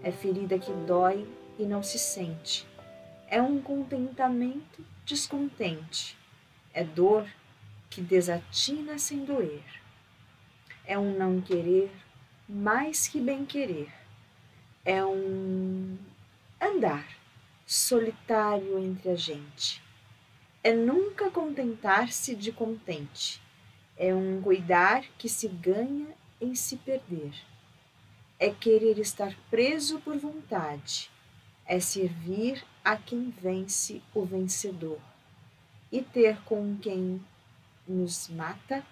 é 0.04 0.12
ferida 0.12 0.60
que 0.60 0.74
dói 0.86 1.26
e 1.58 1.64
não 1.64 1.82
se 1.82 1.98
sente, 1.98 2.68
é 3.30 3.42
um 3.42 3.62
contentamento 3.62 4.84
descontente, 5.08 6.18
é 6.74 6.84
dor 6.84 7.26
que 7.90 8.02
desatina 8.02 9.00
sem 9.00 9.24
doer, 9.24 9.64
é 10.86 11.00
um 11.00 11.18
não 11.18 11.40
querer 11.40 11.90
mais 12.48 13.08
que 13.08 13.22
bem 13.22 13.46
querer, 13.46 13.90
é 14.84 15.04
um 15.06 15.98
andar 16.62 17.08
solitário 17.66 18.78
entre 18.80 19.10
a 19.10 19.16
gente. 19.16 19.82
É 20.62 20.74
nunca 20.74 21.32
contentar-se 21.32 22.36
de 22.36 22.52
contente. 22.52 23.42
É 23.98 24.14
um 24.14 24.42
cuidar 24.42 25.06
que 25.18 25.30
se 25.30 25.48
ganha 25.48 26.08
em 26.42 26.54
se 26.54 26.76
perder. 26.78 27.34
É 28.38 28.50
querer 28.50 29.00
estar 29.00 29.34
preso 29.50 30.00
por 30.00 30.18
vontade. 30.18 31.10
É 31.66 31.80
servir 31.80 32.64
a 32.88 32.96
quem 32.96 33.30
vence 33.30 34.02
o 34.14 34.24
vencedor. 34.24 35.00
E 35.92 36.02
ter 36.02 36.42
com 36.44 36.78
quem 36.78 37.22
nos 37.88 38.30
mata 38.30 38.84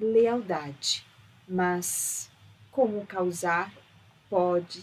lealdade. 0.00 1.04
Mas 1.48 2.30
como 2.70 3.06
causar 3.06 3.72
pode 4.28 4.82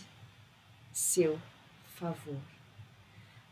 seu 0.92 1.40
favor 1.96 2.54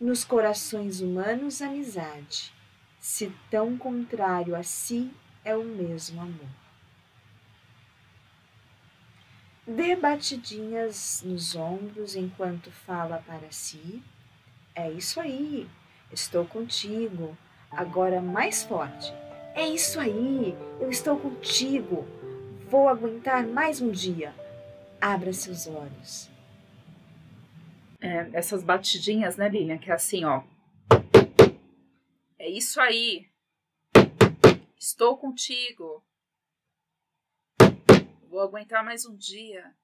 nos 0.01 0.23
corações 0.23 0.99
humanos 0.99 1.61
amizade, 1.61 2.51
se 2.99 3.31
tão 3.51 3.77
contrário 3.77 4.55
a 4.55 4.63
si 4.63 5.11
é 5.45 5.55
o 5.55 5.63
mesmo 5.63 6.19
amor. 6.19 6.49
Dê 9.67 9.95
batidinhas 9.95 11.21
nos 11.23 11.55
ombros 11.55 12.15
enquanto 12.15 12.71
fala 12.71 13.23
para 13.27 13.51
si. 13.51 14.01
É 14.75 14.89
isso 14.89 15.19
aí, 15.19 15.67
estou 16.11 16.45
contigo. 16.45 17.37
Agora 17.69 18.21
mais 18.21 18.63
forte. 18.63 19.13
É 19.53 19.67
isso 19.67 19.99
aí, 19.99 20.55
eu 20.79 20.89
estou 20.89 21.17
contigo. 21.17 22.05
Vou 22.69 22.87
aguentar 22.87 23.45
mais 23.45 23.81
um 23.81 23.91
dia. 23.91 24.33
Abra 24.99 25.33
seus 25.33 25.67
olhos 25.67 26.31
é, 28.01 28.29
essas 28.33 28.63
batidinhas, 28.63 29.37
né, 29.37 29.47
Lilian? 29.47 29.77
Que 29.77 29.91
é 29.91 29.93
assim, 29.93 30.25
ó. 30.25 30.43
É 32.37 32.49
isso 32.49 32.81
aí. 32.81 33.29
Estou 34.77 35.15
contigo. 35.17 36.03
Vou 38.27 38.41
aguentar 38.41 38.83
mais 38.83 39.05
um 39.05 39.15
dia. 39.15 39.75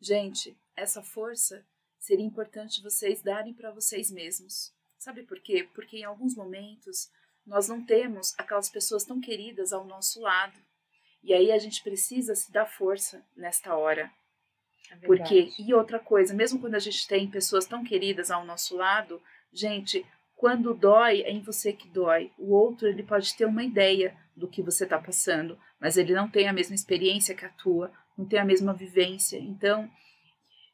Gente, 0.00 0.56
essa 0.76 1.02
força 1.02 1.66
seria 2.00 2.24
importante 2.24 2.82
vocês 2.82 3.22
darem 3.22 3.54
para 3.54 3.70
vocês 3.70 4.10
mesmos. 4.10 4.72
Sabe 4.98 5.22
por 5.22 5.38
quê? 5.40 5.68
Porque 5.74 5.98
em 5.98 6.04
alguns 6.04 6.34
momentos 6.34 7.08
nós 7.46 7.68
não 7.68 7.84
temos 7.84 8.34
aquelas 8.38 8.68
pessoas 8.68 9.04
tão 9.04 9.20
queridas 9.20 9.72
ao 9.72 9.84
nosso 9.84 10.20
lado. 10.20 10.58
E 11.22 11.32
aí 11.34 11.52
a 11.52 11.58
gente 11.58 11.82
precisa 11.82 12.34
se 12.34 12.50
dar 12.50 12.66
força 12.66 13.24
nesta 13.36 13.76
hora. 13.76 14.10
É 14.90 14.96
Porque, 15.06 15.50
e 15.58 15.72
outra 15.72 15.98
coisa, 15.98 16.34
mesmo 16.34 16.58
quando 16.58 16.74
a 16.74 16.80
gente 16.80 17.06
tem 17.06 17.30
pessoas 17.30 17.66
tão 17.66 17.84
queridas 17.84 18.30
ao 18.30 18.44
nosso 18.44 18.76
lado, 18.76 19.22
gente, 19.52 20.04
quando 20.34 20.74
dói, 20.74 21.20
é 21.20 21.30
em 21.30 21.42
você 21.42 21.72
que 21.72 21.88
dói. 21.88 22.32
O 22.38 22.54
outro, 22.54 22.88
ele 22.88 23.02
pode 23.02 23.36
ter 23.36 23.44
uma 23.44 23.62
ideia 23.62 24.16
do 24.34 24.48
que 24.48 24.62
você 24.62 24.84
está 24.84 24.98
passando, 24.98 25.58
mas 25.78 25.96
ele 25.96 26.14
não 26.14 26.28
tem 26.28 26.48
a 26.48 26.52
mesma 26.52 26.74
experiência 26.74 27.34
que 27.34 27.44
a 27.44 27.50
tua, 27.50 27.92
não 28.16 28.26
tem 28.26 28.38
a 28.38 28.44
mesma 28.44 28.72
vivência. 28.72 29.38
Então, 29.38 29.90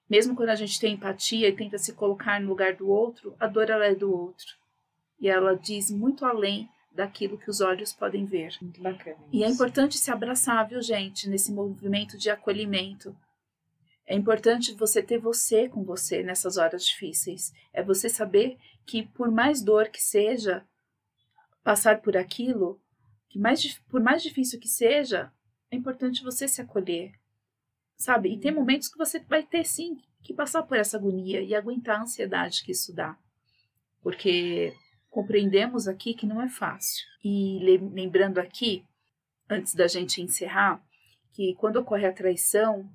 mesmo 0.08 0.36
quando 0.36 0.50
a 0.50 0.54
gente 0.54 0.78
tem 0.78 0.94
empatia 0.94 1.48
e 1.48 1.56
tenta 1.56 1.78
se 1.78 1.92
colocar 1.92 2.40
no 2.40 2.48
lugar 2.48 2.74
do 2.74 2.88
outro, 2.88 3.34
a 3.38 3.46
dor 3.46 3.70
ela 3.70 3.86
é 3.86 3.94
do 3.94 4.12
outro. 4.12 4.54
E 5.20 5.28
ela 5.28 5.56
diz 5.56 5.90
muito 5.90 6.24
além 6.24 6.68
daquilo 6.92 7.38
que 7.38 7.50
os 7.50 7.60
olhos 7.60 7.92
podem 7.92 8.24
ver. 8.24 8.56
Muito 8.60 8.80
bacana. 8.80 9.18
E 9.32 9.44
é 9.44 9.48
importante 9.48 9.98
se 9.98 10.10
abraçar, 10.10 10.66
viu, 10.68 10.80
gente, 10.80 11.28
nesse 11.28 11.52
movimento 11.52 12.16
de 12.16 12.30
acolhimento. 12.30 13.16
É 14.06 14.14
importante 14.14 14.72
você 14.72 15.02
ter 15.02 15.18
você 15.18 15.68
com 15.68 15.82
você 15.82 16.22
nessas 16.22 16.56
horas 16.56 16.84
difíceis. 16.84 17.52
É 17.72 17.82
você 17.82 18.08
saber 18.08 18.56
que, 18.86 19.02
por 19.02 19.30
mais 19.30 19.60
dor 19.60 19.88
que 19.88 20.00
seja, 20.00 20.64
passar 21.62 22.00
por 22.00 22.16
aquilo, 22.16 22.80
que 23.28 23.38
mais, 23.38 23.78
por 23.88 24.00
mais 24.00 24.22
difícil 24.22 24.60
que 24.60 24.68
seja, 24.68 25.32
é 25.70 25.76
importante 25.76 26.22
você 26.22 26.46
se 26.46 26.62
acolher. 26.62 27.12
Sabe? 27.96 28.32
E 28.32 28.38
tem 28.38 28.52
momentos 28.52 28.88
que 28.88 28.98
você 28.98 29.18
vai 29.20 29.42
ter, 29.42 29.64
sim, 29.64 29.98
que 30.22 30.34
passar 30.34 30.62
por 30.62 30.76
essa 30.76 30.96
agonia 30.96 31.40
e 31.40 31.54
aguentar 31.54 31.98
a 31.98 32.02
ansiedade 32.02 32.62
que 32.64 32.72
isso 32.72 32.94
dá. 32.94 33.16
Porque 34.02 34.74
compreendemos 35.10 35.88
aqui 35.88 36.14
que 36.14 36.26
não 36.26 36.42
é 36.42 36.48
fácil. 36.48 37.04
E 37.24 37.58
lembrando 37.92 38.38
aqui, 38.38 38.84
antes 39.48 39.74
da 39.74 39.86
gente 39.86 40.20
encerrar, 40.20 40.82
que 41.32 41.54
quando 41.54 41.76
ocorre 41.76 42.06
a 42.06 42.12
traição, 42.12 42.88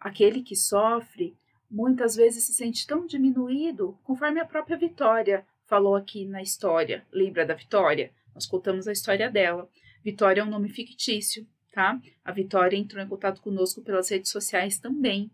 Aquele 0.00 0.42
que 0.42 0.54
sofre 0.54 1.36
muitas 1.70 2.14
vezes 2.14 2.44
se 2.44 2.52
sente 2.52 2.86
tão 2.86 3.04
diminuído 3.04 3.98
conforme 4.04 4.40
a 4.40 4.46
própria 4.46 4.76
Vitória 4.76 5.44
falou 5.66 5.96
aqui 5.96 6.24
na 6.24 6.40
história. 6.40 7.04
Lembra 7.12 7.44
da 7.44 7.54
Vitória? 7.54 8.12
Nós 8.34 8.46
contamos 8.46 8.86
a 8.86 8.92
história 8.92 9.28
dela. 9.28 9.68
Vitória 10.02 10.40
é 10.40 10.44
um 10.44 10.48
nome 10.48 10.68
fictício, 10.68 11.46
tá? 11.72 12.00
A 12.24 12.32
Vitória 12.32 12.76
entrou 12.76 13.02
em 13.02 13.08
contato 13.08 13.40
conosco 13.40 13.82
pelas 13.82 14.08
redes 14.08 14.30
sociais 14.30 14.78
também. 14.78 15.30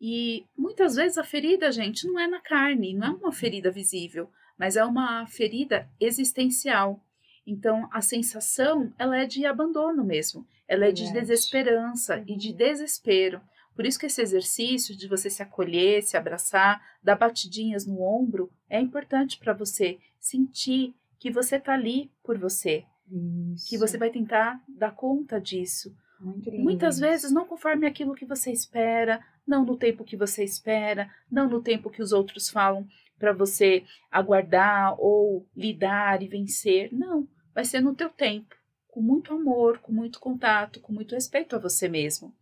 E 0.00 0.44
muitas 0.56 0.96
vezes 0.96 1.18
a 1.18 1.24
ferida, 1.24 1.72
gente, 1.72 2.06
não 2.06 2.18
é 2.18 2.26
na 2.26 2.40
carne, 2.40 2.94
não 2.94 3.06
é 3.06 3.10
uma 3.10 3.32
ferida 3.32 3.70
visível, 3.70 4.30
mas 4.58 4.76
é 4.76 4.84
uma 4.84 5.26
ferida 5.26 5.88
existencial. 5.98 7.00
Então, 7.46 7.88
a 7.92 8.00
sensação, 8.00 8.92
ela 8.98 9.16
é 9.16 9.26
de 9.26 9.44
abandono 9.44 10.04
mesmo. 10.04 10.46
Ela 10.66 10.86
é 10.86 10.92
de 10.92 11.12
desesperança 11.12 12.22
e 12.26 12.36
de 12.36 12.52
desespero. 12.52 13.40
Por 13.74 13.84
isso 13.84 13.98
que 13.98 14.06
esse 14.06 14.22
exercício 14.22 14.96
de 14.96 15.08
você 15.08 15.28
se 15.28 15.42
acolher, 15.42 16.02
se 16.02 16.16
abraçar, 16.16 16.80
dar 17.02 17.16
batidinhas 17.16 17.86
no 17.86 18.02
ombro, 18.02 18.50
é 18.70 18.80
importante 18.80 19.38
para 19.38 19.52
você 19.52 19.98
sentir 20.18 20.94
que 21.18 21.30
você 21.30 21.56
está 21.56 21.74
ali 21.74 22.10
por 22.22 22.38
você, 22.38 22.84
Isso. 23.10 23.68
que 23.68 23.78
você 23.78 23.98
vai 23.98 24.10
tentar 24.10 24.62
dar 24.68 24.92
conta 24.92 25.40
disso. 25.40 25.94
Muitas 26.20 26.98
vezes 26.98 27.30
não 27.30 27.46
conforme 27.46 27.86
aquilo 27.86 28.14
que 28.14 28.24
você 28.24 28.50
espera, 28.50 29.20
não 29.46 29.64
no 29.64 29.76
tempo 29.76 30.04
que 30.04 30.16
você 30.16 30.42
espera, 30.42 31.10
não 31.30 31.48
no 31.48 31.60
tempo 31.60 31.90
que 31.90 32.02
os 32.02 32.12
outros 32.12 32.48
falam 32.48 32.86
para 33.18 33.32
você 33.32 33.84
aguardar 34.10 34.94
ou 34.98 35.46
lidar 35.54 36.22
e 36.22 36.28
vencer. 36.28 36.92
Não, 36.92 37.28
vai 37.54 37.64
ser 37.64 37.80
no 37.80 37.94
teu 37.94 38.08
tempo, 38.08 38.54
com 38.88 39.00
muito 39.00 39.32
amor, 39.34 39.78
com 39.78 39.92
muito 39.92 40.18
contato, 40.18 40.80
com 40.80 40.92
muito 40.92 41.14
respeito 41.14 41.54
a 41.54 41.58
você 41.58 41.88
mesmo. 41.88 42.34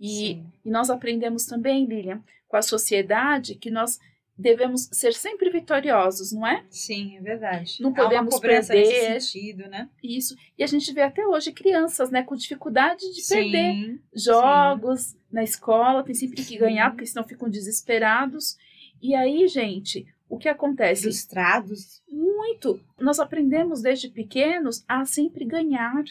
E, 0.00 0.42
e 0.64 0.70
nós 0.70 0.90
aprendemos 0.90 1.46
também, 1.46 1.86
Lilian, 1.86 2.22
com 2.48 2.56
a 2.56 2.62
sociedade 2.62 3.54
que 3.54 3.70
nós 3.70 3.98
devemos 4.38 4.88
ser 4.92 5.14
sempre 5.14 5.50
vitoriosos, 5.50 6.32
não 6.32 6.46
é? 6.46 6.64
Sim, 6.68 7.16
é 7.16 7.20
verdade. 7.20 7.78
Não 7.80 7.90
Há 7.90 7.94
podemos 7.94 8.38
perder. 8.38 8.74
nesse 8.74 9.20
sentido, 9.20 9.68
né? 9.68 9.88
Isso. 10.02 10.36
E 10.58 10.62
a 10.62 10.66
gente 10.66 10.92
vê 10.92 11.02
até 11.02 11.26
hoje 11.26 11.52
crianças, 11.52 12.10
né, 12.10 12.22
com 12.22 12.36
dificuldade 12.36 13.00
de 13.14 13.26
perder 13.26 13.72
Sim. 13.74 14.00
jogos 14.14 15.16
na 15.30 15.42
escola, 15.42 16.02
tem 16.02 16.14
sempre 16.14 16.36
que 16.36 16.42
Sim. 16.42 16.58
ganhar, 16.58 16.90
porque 16.90 17.06
senão 17.06 17.26
ficam 17.26 17.48
desesperados. 17.48 18.56
E 19.00 19.14
aí, 19.14 19.48
gente, 19.48 20.06
o 20.28 20.36
que 20.36 20.48
acontece? 20.48 21.04
Frustrados. 21.04 22.02
Muito. 22.08 22.80
Nós 23.00 23.18
aprendemos 23.18 23.80
desde 23.80 24.08
pequenos 24.08 24.84
a 24.86 25.04
sempre 25.04 25.44
ganhar. 25.44 26.04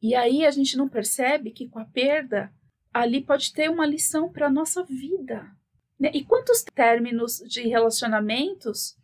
E 0.00 0.14
aí 0.14 0.46
a 0.46 0.50
gente 0.50 0.76
não 0.76 0.88
percebe 0.88 1.50
que 1.50 1.68
com 1.68 1.78
a 1.78 1.84
perda 1.84 2.52
ali 2.92 3.22
pode 3.22 3.52
ter 3.52 3.68
uma 3.70 3.86
lição 3.86 4.30
para 4.30 4.46
a 4.46 4.52
nossa 4.52 4.84
vida. 4.84 5.50
Né? 5.98 6.10
E 6.14 6.24
quantos 6.24 6.62
términos 6.62 7.38
de 7.48 7.62
relacionamentos, 7.68 8.96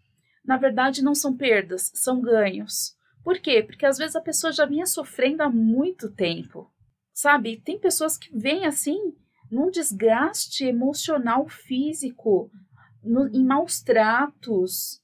na 0.45 0.57
verdade, 0.57 1.03
não 1.03 1.15
são 1.15 1.37
perdas, 1.37 1.91
são 1.95 2.21
ganhos? 2.21 2.97
Por 3.25 3.39
quê? 3.39 3.63
Porque 3.63 3.87
às 3.87 3.99
vezes 3.99 4.17
a 4.17 4.21
pessoa 4.21 4.53
já 4.53 4.67
vinha 4.67 4.87
sofrendo 4.87 5.43
há 5.43 5.49
muito 5.51 6.11
tempo. 6.11 6.71
Sabe? 7.15 7.61
Tem 7.61 7.79
pessoas 7.79 8.17
que 8.17 8.37
vêm 8.37 8.65
assim 8.67 8.99
num 9.51 9.71
desgaste 9.71 10.65
emocional, 10.65 11.47
físico, 11.49 12.51
no- 13.03 13.29
em 13.29 13.45
maus 13.45 13.81
tratos. 13.83 15.01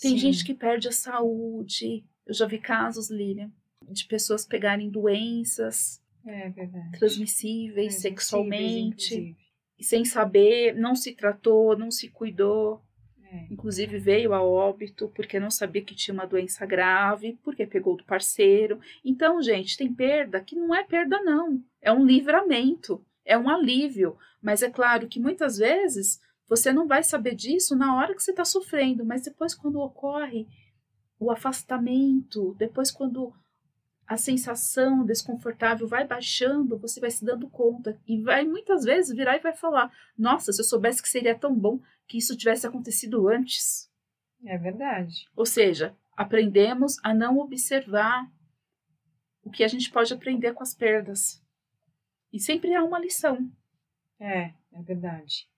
Tem 0.00 0.12
Sim. 0.12 0.18
gente 0.18 0.44
que 0.44 0.54
perde 0.54 0.88
a 0.88 0.92
saúde. 0.92 2.04
Eu 2.26 2.32
já 2.34 2.46
vi 2.46 2.58
casos, 2.58 3.10
Lilian, 3.10 3.50
de 3.90 4.06
pessoas 4.06 4.46
pegarem 4.46 4.88
doenças 4.90 6.00
É 6.26 6.50
transmissíveis 6.98 7.96
É, 7.96 7.98
sexualmente, 7.98 9.36
sem 9.80 10.04
saber, 10.04 10.74
não 10.74 10.94
se 10.94 11.14
tratou, 11.14 11.76
não 11.76 11.90
se 11.90 12.08
cuidou. 12.08 12.82
É. 13.24 13.46
Inclusive 13.50 13.98
veio 13.98 14.32
a 14.32 14.42
óbito 14.42 15.10
porque 15.14 15.40
não 15.40 15.50
sabia 15.50 15.82
que 15.82 15.94
tinha 15.94 16.14
uma 16.14 16.26
doença 16.26 16.64
grave, 16.64 17.38
porque 17.42 17.66
pegou 17.66 17.96
do 17.96 18.04
parceiro. 18.04 18.78
Então, 19.04 19.42
gente, 19.42 19.76
tem 19.76 19.92
perda 19.92 20.40
que 20.40 20.54
não 20.54 20.74
é 20.74 20.84
perda, 20.84 21.20
não. 21.22 21.60
É 21.82 21.92
um 21.92 22.04
livramento, 22.04 23.04
é 23.24 23.36
um 23.36 23.48
alívio. 23.48 24.16
Mas 24.40 24.62
é 24.62 24.70
claro 24.70 25.08
que 25.08 25.18
muitas 25.18 25.56
vezes 25.56 26.20
você 26.46 26.72
não 26.72 26.86
vai 26.86 27.02
saber 27.02 27.34
disso 27.34 27.74
na 27.74 27.96
hora 27.96 28.14
que 28.14 28.22
você 28.22 28.30
está 28.30 28.44
sofrendo, 28.44 29.04
mas 29.04 29.22
depois, 29.22 29.54
quando 29.54 29.80
ocorre 29.80 30.46
o 31.18 31.30
afastamento, 31.30 32.54
depois, 32.58 32.90
quando 32.90 33.32
a 34.06 34.16
sensação 34.16 35.04
desconfortável 35.04 35.86
vai 35.88 36.06
baixando, 36.06 36.78
você 36.78 37.00
vai 37.00 37.10
se 37.10 37.24
dando 37.24 37.48
conta 37.48 37.98
e 38.06 38.20
vai 38.20 38.44
muitas 38.44 38.84
vezes 38.84 39.14
virar 39.14 39.36
e 39.36 39.40
vai 39.40 39.54
falar: 39.54 39.90
Nossa, 40.16 40.52
se 40.52 40.60
eu 40.60 40.64
soubesse 40.64 41.02
que 41.02 41.08
seria 41.08 41.38
tão 41.38 41.54
bom 41.54 41.80
que 42.06 42.18
isso 42.18 42.36
tivesse 42.36 42.66
acontecido 42.66 43.28
antes. 43.28 43.90
É 44.44 44.58
verdade. 44.58 45.26
Ou 45.34 45.46
seja, 45.46 45.96
aprendemos 46.16 46.98
a 47.02 47.14
não 47.14 47.38
observar 47.38 48.30
o 49.42 49.50
que 49.50 49.64
a 49.64 49.68
gente 49.68 49.90
pode 49.90 50.12
aprender 50.12 50.52
com 50.52 50.62
as 50.62 50.74
perdas. 50.74 51.42
E 52.32 52.38
sempre 52.38 52.74
há 52.74 52.82
uma 52.84 52.98
lição. 52.98 53.50
É, 54.18 54.52
é 54.72 54.82
verdade. 54.82 55.48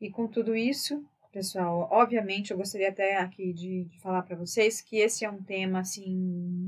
E 0.00 0.10
com 0.10 0.26
tudo 0.28 0.54
isso, 0.54 1.04
pessoal, 1.36 1.86
obviamente 1.90 2.50
eu 2.50 2.56
gostaria 2.56 2.88
até 2.88 3.18
aqui 3.18 3.52
de, 3.52 3.84
de 3.84 4.00
falar 4.00 4.22
para 4.22 4.34
vocês 4.34 4.80
que 4.80 4.96
esse 4.96 5.22
é 5.22 5.30
um 5.30 5.42
tema 5.42 5.80
assim 5.80 6.16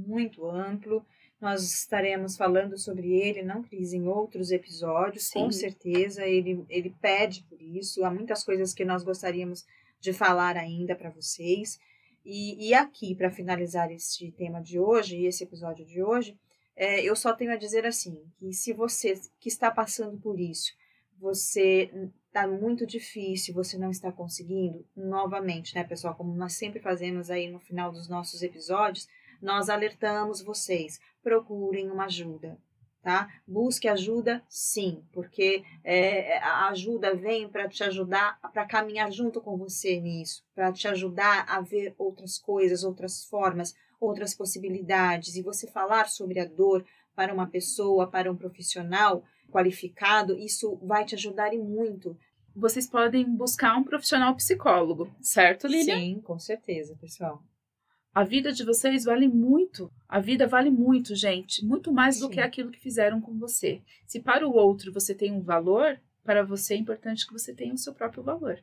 muito 0.06 0.46
amplo. 0.46 1.02
Nós 1.40 1.62
estaremos 1.62 2.36
falando 2.36 2.76
sobre 2.76 3.14
ele, 3.18 3.42
não 3.42 3.62
Cris, 3.62 3.94
em 3.94 4.06
outros 4.06 4.50
episódios, 4.50 5.30
com 5.30 5.50
Sim. 5.50 5.58
certeza. 5.58 6.26
Ele, 6.26 6.66
ele 6.68 6.94
pede 7.00 7.44
por 7.44 7.62
isso. 7.62 8.04
Há 8.04 8.10
muitas 8.10 8.44
coisas 8.44 8.74
que 8.74 8.84
nós 8.84 9.02
gostaríamos 9.02 9.64
de 10.00 10.12
falar 10.12 10.54
ainda 10.58 10.94
para 10.94 11.08
vocês. 11.08 11.80
E, 12.22 12.68
e 12.68 12.74
aqui, 12.74 13.14
para 13.14 13.30
finalizar 13.30 13.90
este 13.90 14.30
tema 14.32 14.60
de 14.60 14.78
hoje, 14.78 15.24
esse 15.24 15.44
episódio 15.44 15.86
de 15.86 16.02
hoje, 16.02 16.36
é, 16.76 17.00
eu 17.02 17.16
só 17.16 17.32
tenho 17.32 17.52
a 17.52 17.56
dizer 17.56 17.86
assim: 17.86 18.20
que 18.36 18.52
se 18.52 18.74
você 18.74 19.18
que 19.40 19.48
está 19.48 19.70
passando 19.70 20.18
por 20.18 20.38
isso, 20.38 20.74
você 21.18 21.90
está 22.38 22.46
muito 22.46 22.86
difícil, 22.86 23.52
você 23.52 23.76
não 23.76 23.90
está 23.90 24.12
conseguindo, 24.12 24.86
novamente, 24.96 25.74
né, 25.74 25.82
pessoal, 25.82 26.14
como 26.14 26.34
nós 26.34 26.52
sempre 26.52 26.78
fazemos 26.78 27.30
aí 27.30 27.50
no 27.50 27.58
final 27.58 27.90
dos 27.90 28.08
nossos 28.08 28.42
episódios, 28.42 29.08
nós 29.42 29.68
alertamos 29.68 30.40
vocês, 30.40 31.00
procurem 31.20 31.90
uma 31.90 32.04
ajuda, 32.04 32.56
tá? 33.02 33.28
Busque 33.46 33.88
ajuda, 33.88 34.42
sim, 34.48 35.02
porque 35.12 35.64
é, 35.82 36.38
a 36.38 36.68
ajuda 36.68 37.14
vem 37.14 37.48
para 37.48 37.68
te 37.68 37.82
ajudar, 37.82 38.38
para 38.52 38.66
caminhar 38.66 39.10
junto 39.10 39.40
com 39.40 39.56
você 39.56 40.00
nisso, 40.00 40.44
para 40.54 40.72
te 40.72 40.86
ajudar 40.86 41.44
a 41.48 41.60
ver 41.60 41.94
outras 41.98 42.38
coisas, 42.38 42.84
outras 42.84 43.24
formas, 43.24 43.74
outras 44.00 44.32
possibilidades, 44.32 45.34
e 45.34 45.42
você 45.42 45.66
falar 45.66 46.08
sobre 46.08 46.38
a 46.38 46.44
dor 46.44 46.84
para 47.16 47.34
uma 47.34 47.48
pessoa, 47.48 48.08
para 48.08 48.30
um 48.30 48.36
profissional 48.36 49.24
qualificado, 49.50 50.38
isso 50.38 50.76
vai 50.82 51.04
te 51.04 51.14
ajudar 51.14 51.52
e 51.52 51.58
muito. 51.58 52.16
Vocês 52.58 52.88
podem 52.88 53.24
buscar 53.24 53.76
um 53.76 53.84
profissional 53.84 54.34
psicólogo, 54.34 55.14
certo, 55.20 55.68
Lilian? 55.68 55.96
Sim, 55.96 56.20
com 56.20 56.40
certeza, 56.40 56.96
pessoal. 57.00 57.40
A 58.12 58.24
vida 58.24 58.52
de 58.52 58.64
vocês 58.64 59.04
vale 59.04 59.28
muito. 59.28 59.92
A 60.08 60.18
vida 60.18 60.44
vale 60.44 60.68
muito, 60.68 61.14
gente. 61.14 61.64
Muito 61.64 61.92
mais 61.92 62.18
do 62.18 62.26
Sim. 62.26 62.32
que 62.32 62.40
aquilo 62.40 62.72
que 62.72 62.80
fizeram 62.80 63.20
com 63.20 63.38
você. 63.38 63.80
Se 64.04 64.18
para 64.18 64.44
o 64.44 64.56
outro 64.56 64.92
você 64.92 65.14
tem 65.14 65.30
um 65.30 65.40
valor, 65.40 66.00
para 66.24 66.44
você 66.44 66.74
é 66.74 66.78
importante 66.78 67.28
que 67.28 67.32
você 67.32 67.54
tenha 67.54 67.72
o 67.72 67.78
seu 67.78 67.94
próprio 67.94 68.24
valor. 68.24 68.58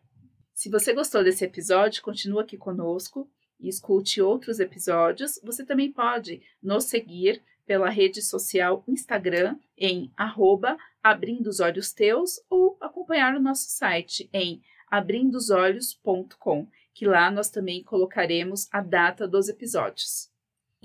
Se 0.54 0.70
você 0.70 0.94
gostou 0.94 1.24
desse 1.24 1.46
episódio, 1.46 2.04
continua 2.04 2.42
aqui 2.42 2.58
conosco 2.58 3.30
e 3.62 3.70
escute 3.70 4.22
outros 4.22 4.60
episódios. 4.60 5.40
Você 5.42 5.64
também 5.64 5.90
pode 5.90 6.42
nos 6.62 6.84
seguir 6.84 7.42
pela 7.66 7.90
rede 7.90 8.22
social 8.22 8.84
Instagram 8.88 9.58
em 9.78 10.12
arroba 10.16 10.78
abrindo 11.04 11.48
os 11.48 11.60
olhos 11.60 11.92
teus 11.92 12.42
ou 12.50 12.78
acompanhar 12.82 13.36
o 13.36 13.40
nosso 13.40 13.70
site 13.70 14.30
em 14.34 14.62
abrindosolhos.com, 14.90 16.68
que 16.94 17.06
lá 17.06 17.30
nós 17.30 17.50
também 17.50 17.84
colocaremos 17.84 18.68
a 18.72 18.82
data 18.82 19.28
dos 19.28 19.50
episódios. 19.50 20.30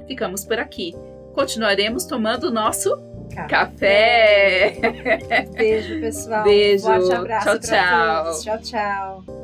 Ficamos 0.06 0.44
por 0.44 0.58
aqui. 0.58 0.92
Continuaremos 1.34 2.04
tomando 2.04 2.44
o 2.44 2.50
nosso 2.50 2.90
café. 3.48 4.76
Beijo, 5.56 6.00
pessoal. 6.00 6.44
Beijo. 6.44 6.84
Forte 6.84 7.12
abraço 7.12 7.46
Tchau, 7.46 7.58
tchau. 7.60 8.24
todos. 8.24 8.42
Tchau, 8.42 8.58
tchau. 8.60 9.39